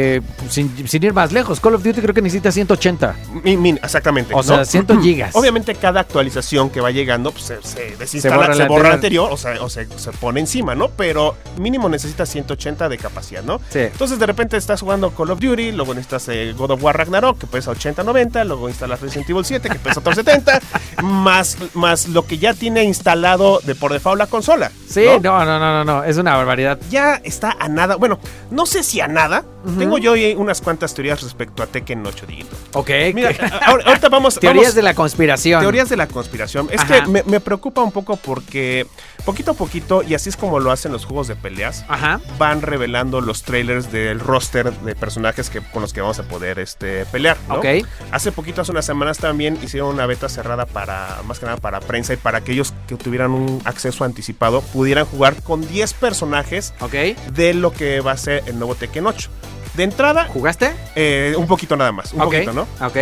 eh, 0.03 0.21
sin, 0.49 0.87
sin 0.87 1.03
ir 1.03 1.13
más 1.13 1.31
lejos, 1.31 1.59
Call 1.59 1.75
of 1.75 1.83
Duty 1.83 2.01
creo 2.01 2.13
que 2.13 2.21
necesita 2.21 2.51
180. 2.51 3.15
Mi- 3.43 3.57
min- 3.57 3.79
exactamente. 3.81 4.33
O 4.33 4.37
¿no? 4.37 4.43
sea, 4.43 4.65
100 4.65 5.01
gigas. 5.01 5.35
Obviamente 5.35 5.75
cada 5.75 6.01
actualización 6.01 6.69
que 6.69 6.81
va 6.81 6.91
llegando 6.91 7.31
pues, 7.31 7.45
se, 7.45 7.61
se 7.63 7.95
desinstala, 7.97 8.35
borra 8.37 8.53
se 8.55 8.65
borra, 8.67 8.89
la 8.89 8.93
anterior. 8.95 9.29
anterior 9.29 9.29
o, 9.31 9.37
sea, 9.37 9.63
o 9.63 9.69
se, 9.69 9.87
se 9.97 10.11
pone 10.11 10.39
encima, 10.39 10.75
¿no? 10.75 10.89
Pero 10.89 11.35
mínimo 11.57 11.87
necesita 11.89 12.25
180 12.25 12.89
de 12.89 12.97
capacidad, 12.97 13.43
¿no? 13.43 13.59
Sí. 13.69 13.79
Entonces 13.79 14.19
de 14.19 14.25
repente 14.25 14.57
estás 14.57 14.81
jugando 14.81 15.11
Call 15.11 15.31
of 15.31 15.39
Duty, 15.39 15.71
luego 15.71 15.93
necesitas 15.93 16.27
eh, 16.29 16.53
God 16.57 16.71
of 16.71 16.83
War 16.83 16.97
Ragnarok 16.97 17.37
que 17.39 17.47
pesa 17.47 17.71
80-90, 17.71 18.45
luego 18.45 18.69
instalas 18.69 19.01
Resident 19.01 19.29
Evil 19.29 19.45
7 19.45 19.69
que 19.69 19.79
pesa 19.79 20.01
170, 20.01 20.59
más, 21.03 21.57
más 21.73 22.07
lo 22.09 22.25
que 22.25 22.37
ya 22.37 22.53
tiene 22.53 22.83
instalado 22.83 23.59
de 23.63 23.75
por 23.75 23.91
default 23.93 24.19
la 24.19 24.27
consola. 24.27 24.71
Sí, 24.87 25.05
¿no? 25.21 25.39
no, 25.39 25.45
no, 25.45 25.59
no, 25.59 25.83
no, 25.83 25.85
no, 25.85 26.03
es 26.03 26.17
una 26.17 26.35
barbaridad. 26.35 26.79
Ya 26.89 27.15
está 27.23 27.55
a 27.59 27.67
nada, 27.67 27.95
bueno, 27.95 28.19
no 28.51 28.65
sé 28.65 28.83
si 28.83 29.01
a 29.01 29.07
nada, 29.07 29.43
tengo 29.77 29.97
yo 29.97 30.13
unas 30.37 30.61
cuantas 30.61 30.93
teorías 30.93 31.21
respecto 31.21 31.63
a 31.63 31.67
Tekken 31.67 32.05
8, 32.05 32.25
Diguito. 32.25 32.55
Ok. 32.73 32.89
Mira, 33.13 33.31
ahorita 33.65 34.09
vamos... 34.09 34.39
Teorías 34.39 34.63
vamos- 34.65 34.75
de 34.75 34.81
la 34.83 34.93
conspiración. 34.93 35.61
Teorías 35.61 35.89
de 35.89 35.97
la 35.97 36.07
conspiración. 36.07 36.67
Es 36.71 36.81
Ajá. 36.81 37.03
que 37.03 37.09
me, 37.09 37.23
me 37.23 37.39
preocupa 37.39 37.81
un 37.81 37.91
poco 37.91 38.17
porque 38.17 38.85
poquito 39.25 39.51
a 39.51 39.53
poquito, 39.53 40.03
y 40.03 40.15
así 40.15 40.29
es 40.29 40.35
como 40.37 40.59
lo 40.59 40.71
hacen 40.71 40.91
los 40.91 41.05
juegos 41.05 41.27
de 41.27 41.35
peleas, 41.35 41.85
Ajá. 41.87 42.19
van 42.37 42.61
revelando 42.61 43.21
los 43.21 43.43
trailers 43.43 43.91
del 43.91 44.19
roster 44.19 44.71
de 44.73 44.95
personajes 44.95 45.49
que, 45.49 45.61
con 45.61 45.81
los 45.81 45.93
que 45.93 46.01
vamos 46.01 46.19
a 46.19 46.23
poder 46.23 46.59
este, 46.59 47.05
pelear. 47.05 47.37
¿no? 47.47 47.55
Ok. 47.55 47.65
Hace 48.11 48.31
poquito, 48.31 48.61
hace 48.61 48.71
unas 48.71 48.85
semanas 48.85 49.17
también 49.17 49.57
hicieron 49.63 49.89
una 49.93 50.05
beta 50.05 50.27
cerrada 50.29 50.65
para, 50.65 51.21
más 51.25 51.39
que 51.39 51.45
nada 51.45 51.57
para 51.57 51.79
prensa 51.79 52.13
y 52.13 52.17
para 52.17 52.39
aquellos 52.39 52.73
que 52.87 52.95
tuvieran 52.95 53.31
un 53.31 53.61
acceso 53.65 54.03
anticipado, 54.03 54.61
pudieran 54.61 55.05
jugar 55.05 55.41
con 55.41 55.65
10 55.67 55.93
personajes 55.93 56.73
Ok. 56.81 56.93
de 57.33 57.53
lo 57.53 57.71
que 57.71 58.01
va 58.01 58.11
a 58.11 58.17
ser 58.17 58.43
el 58.47 58.57
nuevo 58.57 58.75
Tekken 58.75 59.05
8. 59.07 59.29
De 59.75 59.83
entrada, 59.83 60.25
¿Jugaste? 60.25 60.71
eh, 60.95 61.33
un 61.37 61.47
poquito 61.47 61.75
nada 61.75 61.91
más, 61.91 62.13
un 62.13 62.19
poquito, 62.19 62.53
¿no? 62.53 62.67
Ok. 62.85 62.95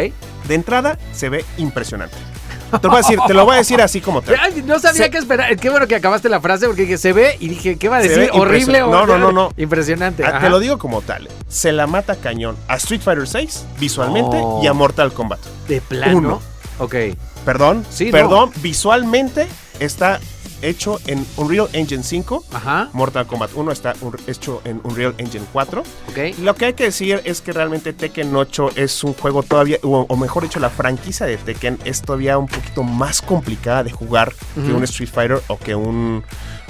De 0.48 0.56
entrada 0.56 0.98
se 1.14 1.30
ve 1.30 1.46
impresionante. 1.58 2.16
Te 2.72 2.88
lo 2.88 2.90
voy 2.92 3.00
a 3.00 3.02
decir, 3.02 3.20
te 3.28 3.34
lo 3.34 3.44
voy 3.44 3.56
a 3.56 3.58
decir 3.58 3.82
así 3.82 4.00
como 4.00 4.22
tal. 4.22 4.36
Ay, 4.42 4.64
no 4.66 4.80
sabía 4.80 5.04
Se- 5.04 5.10
qué 5.12 5.18
esperar. 5.18 5.58
Qué 5.58 5.70
bueno 5.70 5.88
que 5.88 5.96
acabaste 5.96 6.30
la 6.30 6.40
frase 6.40 6.68
porque 6.68 6.84
dije, 6.84 6.98
se 6.98 7.12
ve 7.12 7.36
y 7.42 7.50
dije, 7.50 7.76
¿qué 7.78 7.90
va 7.90 7.98
a 7.98 8.02
decir? 8.02 8.30
¿Horrible 8.32 8.82
o 8.84 8.90
no, 8.90 9.06
no, 9.06 9.18
no, 9.18 9.34
no. 9.34 9.50
Impresionante. 9.58 10.24
Ah. 10.26 10.40
Te 10.40 10.50
lo 10.50 10.60
digo 10.60 10.78
como 10.78 11.02
tal. 11.02 11.28
Se 11.50 11.74
la 11.74 11.86
mata 11.86 12.16
cañón 12.16 12.56
a 12.70 12.78
Street 12.78 13.02
Fighter 13.02 13.28
6 13.28 13.66
visualmente 13.78 14.38
Oh. 14.42 14.62
y 14.64 14.68
a 14.68 14.74
Mortal 14.74 15.12
Kombat. 15.12 15.40
De 15.68 15.82
plano. 15.82 16.18
Uno. 16.18 16.42
Ok. 16.80 16.96
Perdón, 17.44 17.86
Sí, 17.90 18.06
no. 18.06 18.12
perdón, 18.14 18.52
visualmente 18.62 19.48
está 19.82 20.22
hecho 20.62 21.00
en 21.08 21.26
Unreal 21.38 21.68
Engine 21.74 22.04
5. 22.04 22.46
Ajá. 22.54 22.90
Mortal 22.94 23.28
Kombat 23.28 23.52
1 23.56 23.72
está 23.72 23.94
un- 24.02 24.16
hecho 24.28 24.62
en 24.66 24.80
Unreal 24.84 25.16
Engine 25.18 25.46
4. 25.52 25.82
Ok. 26.10 26.38
Lo 26.42 26.56
que 26.56 26.66
hay 26.66 26.74
que 26.74 26.86
decir 26.86 27.22
es 27.26 27.42
que 27.42 27.52
realmente 27.52 27.94
Tekken 27.94 28.36
8 28.36 28.72
es 28.76 29.04
un 29.04 29.14
juego 29.14 29.44
todavía, 29.44 29.78
o, 29.84 30.06
o 30.08 30.16
mejor 30.18 30.44
dicho, 30.44 30.60
la 30.60 30.70
franquicia 30.70 31.26
de 31.26 31.38
Tekken 31.38 31.80
es 31.86 32.02
todavía 32.02 32.38
un 32.38 32.48
poquito 32.48 32.84
más 32.84 33.22
complicada 33.22 33.84
de 33.84 33.92
jugar 33.92 34.34
que 34.56 34.72
un 34.74 34.84
Street 34.84 35.10
Fighter 35.10 35.42
o 35.48 35.58
que 35.58 35.76
un, 35.76 36.24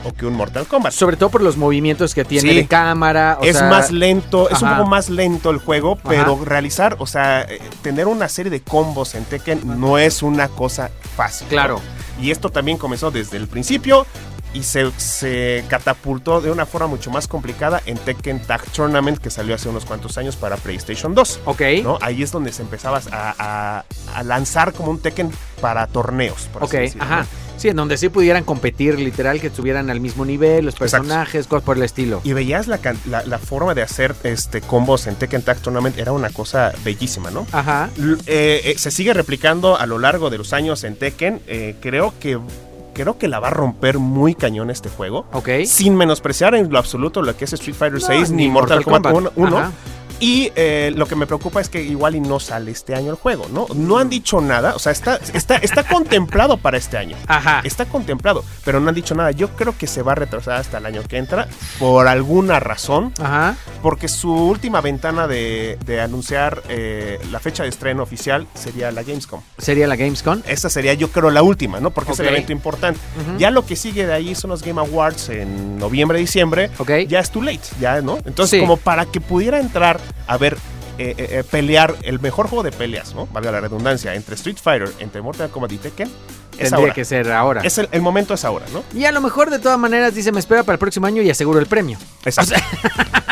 o 0.03 0.13
que 0.13 0.25
un 0.25 0.33
Mortal 0.33 0.65
Kombat. 0.67 0.93
Sobre 0.93 1.17
todo 1.17 1.29
por 1.29 1.41
los 1.41 1.57
movimientos 1.57 2.13
que 2.15 2.25
tiene 2.25 2.49
Sí. 2.49 2.55
de 2.55 2.67
cámara. 2.67 3.37
o 3.41 3.43
es 3.43 3.57
sea, 3.57 3.69
más 3.69 3.91
lento, 3.91 4.49
es 4.49 4.61
un 4.61 4.69
poco 4.77 4.87
más 4.89 5.09
lento 5.09 5.49
el 5.49 5.57
juego, 5.59 5.97
pero 6.07 6.33
Ajá. 6.35 6.45
realizar, 6.45 6.95
o 6.99 7.07
sea, 7.07 7.41
eh, 7.41 7.59
tener 7.81 8.07
una 8.07 8.27
serie 8.29 8.49
de 8.49 8.61
combos 8.61 9.15
en 9.15 9.25
Tekken 9.25 9.79
no 9.79 9.97
es 9.97 10.21
una 10.23 10.47
cosa 10.47 10.89
fácil. 11.15 11.47
¿no? 11.47 11.51
Claro. 11.51 11.81
Y 12.21 12.31
esto 12.31 12.49
también 12.49 12.77
comenzó 12.77 13.11
desde 13.11 13.37
el 13.37 13.47
principio 13.47 14.05
y 14.53 14.63
se, 14.63 14.91
se 14.97 15.63
catapultó 15.69 16.41
de 16.41 16.51
una 16.51 16.65
forma 16.65 16.87
mucho 16.87 17.09
más 17.09 17.25
complicada 17.27 17.81
en 17.85 17.97
Tekken 17.97 18.41
Tag 18.41 18.61
Tournament 18.71 19.17
que 19.17 19.29
salió 19.29 19.55
hace 19.55 19.69
unos 19.69 19.85
cuantos 19.85 20.17
años 20.17 20.35
para 20.35 20.57
PlayStation 20.57 21.15
2. 21.15 21.39
Ok. 21.45 21.61
¿no? 21.83 21.97
Ahí 22.01 22.21
es 22.21 22.31
donde 22.31 22.51
se 22.51 22.61
empezaba 22.61 22.99
a, 23.11 23.33
a- 23.39 23.85
a 24.13 24.23
lanzar 24.23 24.73
como 24.73 24.91
un 24.91 24.99
Tekken 24.99 25.31
para 25.61 25.87
torneos. 25.87 26.49
por 26.51 26.63
así 26.65 26.77
Ok, 26.97 27.01
ajá. 27.01 27.25
Sí, 27.61 27.67
en 27.69 27.75
donde 27.75 27.95
sí 27.97 28.09
pudieran 28.09 28.43
competir, 28.43 28.97
literal, 28.99 29.39
que 29.39 29.47
estuvieran 29.47 29.89
al 29.91 29.99
mismo 29.99 30.25
nivel, 30.25 30.65
los 30.65 30.73
Exacto. 30.73 31.03
personajes, 31.03 31.45
cosas 31.45 31.63
por 31.63 31.77
el 31.77 31.83
estilo. 31.83 32.21
Y 32.23 32.33
veías 32.33 32.67
la, 32.67 32.79
la, 33.07 33.23
la 33.23 33.37
forma 33.37 33.75
de 33.75 33.83
hacer 33.83 34.15
este 34.23 34.61
combos 34.61 35.05
en 35.05 35.15
Tekken 35.15 35.43
Tag 35.43 35.57
Tournament 35.59 35.97
era 35.99 36.11
una 36.11 36.29
cosa 36.31 36.71
bellísima, 36.83 37.29
¿no? 37.29 37.45
Ajá. 37.51 37.89
L- 37.99 38.17
eh, 38.25 38.61
eh, 38.65 38.73
se 38.77 38.89
sigue 38.89 39.13
replicando 39.13 39.77
a 39.77 39.85
lo 39.85 39.99
largo 39.99 40.29
de 40.31 40.39
los 40.39 40.53
años 40.53 40.83
en 40.83 40.95
Tekken. 40.95 41.39
eh, 41.47 41.75
creo 41.81 42.13
que 42.19 42.39
creo 42.93 43.17
que 43.17 43.27
la 43.29 43.39
va 43.39 43.47
a 43.47 43.51
romper 43.51 43.99
muy 43.99 44.35
cañón 44.35 44.69
este 44.69 44.89
juego. 44.89 45.25
Ok. 45.31 45.49
Sin 45.65 45.95
menospreciar 45.95 46.55
en 46.55 46.71
lo 46.71 46.77
absoluto 46.79 47.21
lo 47.21 47.37
que 47.37 47.45
es 47.45 47.53
Street 47.53 47.75
Fighter 47.75 48.01
No, 48.01 48.05
6 48.07 48.31
ni, 48.31 48.43
ni 48.45 48.49
Mortal, 48.49 48.83
Mortal 48.85 49.13
Kombat 49.13 49.33
Kombat. 49.35 49.53
1. 49.61 49.71
Y 50.21 50.51
eh, 50.55 50.93
lo 50.95 51.07
que 51.07 51.15
me 51.15 51.25
preocupa 51.27 51.59
es 51.59 51.67
que 51.67 51.81
igual 51.83 52.15
y 52.15 52.19
no 52.21 52.39
sale 52.39 52.71
este 52.71 52.93
año 52.95 53.09
el 53.09 53.15
juego, 53.17 53.47
¿no? 53.51 53.65
No 53.75 53.97
han 53.97 54.07
dicho 54.07 54.39
nada, 54.39 54.75
o 54.75 54.79
sea, 54.79 54.91
está, 54.91 55.19
está, 55.33 55.57
está 55.57 55.83
contemplado 55.83 56.57
para 56.57 56.77
este 56.77 56.97
año. 56.97 57.17
Ajá. 57.27 57.61
Está 57.63 57.85
contemplado, 57.85 58.45
pero 58.63 58.79
no 58.79 58.89
han 58.89 58.95
dicho 58.95 59.15
nada. 59.15 59.31
Yo 59.31 59.49
creo 59.55 59.75
que 59.77 59.87
se 59.87 60.03
va 60.03 60.11
a 60.11 60.15
retrasar 60.15 60.57
hasta 60.57 60.77
el 60.77 60.85
año 60.85 61.01
que 61.03 61.17
entra 61.17 61.47
por 61.79 62.07
alguna 62.07 62.59
razón, 62.59 63.11
Ajá. 63.19 63.55
porque 63.81 64.07
su 64.07 64.31
última 64.31 64.79
ventana 64.79 65.25
de, 65.27 65.79
de 65.85 66.01
anunciar 66.01 66.61
eh, 66.69 67.19
la 67.31 67.39
fecha 67.39 67.63
de 67.63 67.69
estreno 67.69 68.03
oficial 68.03 68.45
sería 68.53 68.91
la 68.91 69.01
Gamescom. 69.01 69.41
Sería 69.57 69.87
la 69.87 69.95
Gamescom. 69.95 70.41
Esa 70.47 70.69
sería 70.69 70.93
yo 70.93 71.09
creo 71.11 71.31
la 71.31 71.41
última, 71.41 71.79
¿no? 71.79 71.89
Porque 71.89 72.11
es 72.11 72.19
el 72.19 72.27
evento 72.27 72.51
importante. 72.51 72.99
Ya 73.39 73.49
lo 73.49 73.65
que 73.65 73.75
sigue 73.75 74.05
de 74.05 74.13
ahí 74.13 74.35
son 74.35 74.51
los 74.51 74.61
Game 74.61 74.79
Awards 74.79 75.29
en 75.29 75.79
noviembre, 75.79 76.19
diciembre. 76.19 76.69
Ok. 76.77 76.91
Ya 77.07 77.19
es 77.19 77.31
too 77.31 77.41
late, 77.41 77.61
ya, 77.79 78.01
¿no? 78.01 78.17
Entonces, 78.25 78.51
Sí. 78.51 78.59
como 78.59 78.77
para 78.77 79.05
que 79.07 79.19
pudiera 79.21 79.59
entrar 79.59 79.99
a 80.27 80.37
ver, 80.37 80.57
eh, 80.97 81.15
eh, 81.17 81.27
eh, 81.31 81.43
pelear 81.43 81.95
el 82.03 82.19
mejor 82.19 82.47
juego 82.47 82.63
de 82.63 82.71
peleas, 82.71 83.15
¿no? 83.15 83.27
Valga 83.27 83.51
la 83.51 83.61
redundancia, 83.61 84.13
entre 84.13 84.35
Street 84.35 84.57
Fighter, 84.61 84.91
entre 84.99 85.21
Mortal 85.21 85.49
Kombat 85.49 85.71
y 85.71 85.77
Tekken, 85.77 86.09
Tendría 86.61 86.79
ahora. 86.79 86.93
que 86.93 87.05
ser 87.05 87.31
ahora. 87.31 87.61
Es 87.61 87.77
el, 87.77 87.89
el 87.91 88.01
momento 88.01 88.33
es 88.33 88.43
ahora, 88.45 88.65
¿no? 88.73 88.83
Y 88.97 89.05
a 89.05 89.11
lo 89.11 89.21
mejor 89.21 89.49
de 89.49 89.59
todas 89.59 89.77
maneras 89.79 90.13
dice, 90.15 90.31
me 90.31 90.39
espera 90.39 90.63
para 90.63 90.73
el 90.75 90.79
próximo 90.79 91.07
año 91.07 91.21
y 91.21 91.29
aseguro 91.29 91.59
el 91.59 91.65
premio. 91.67 91.97
Exacto. 92.25 92.55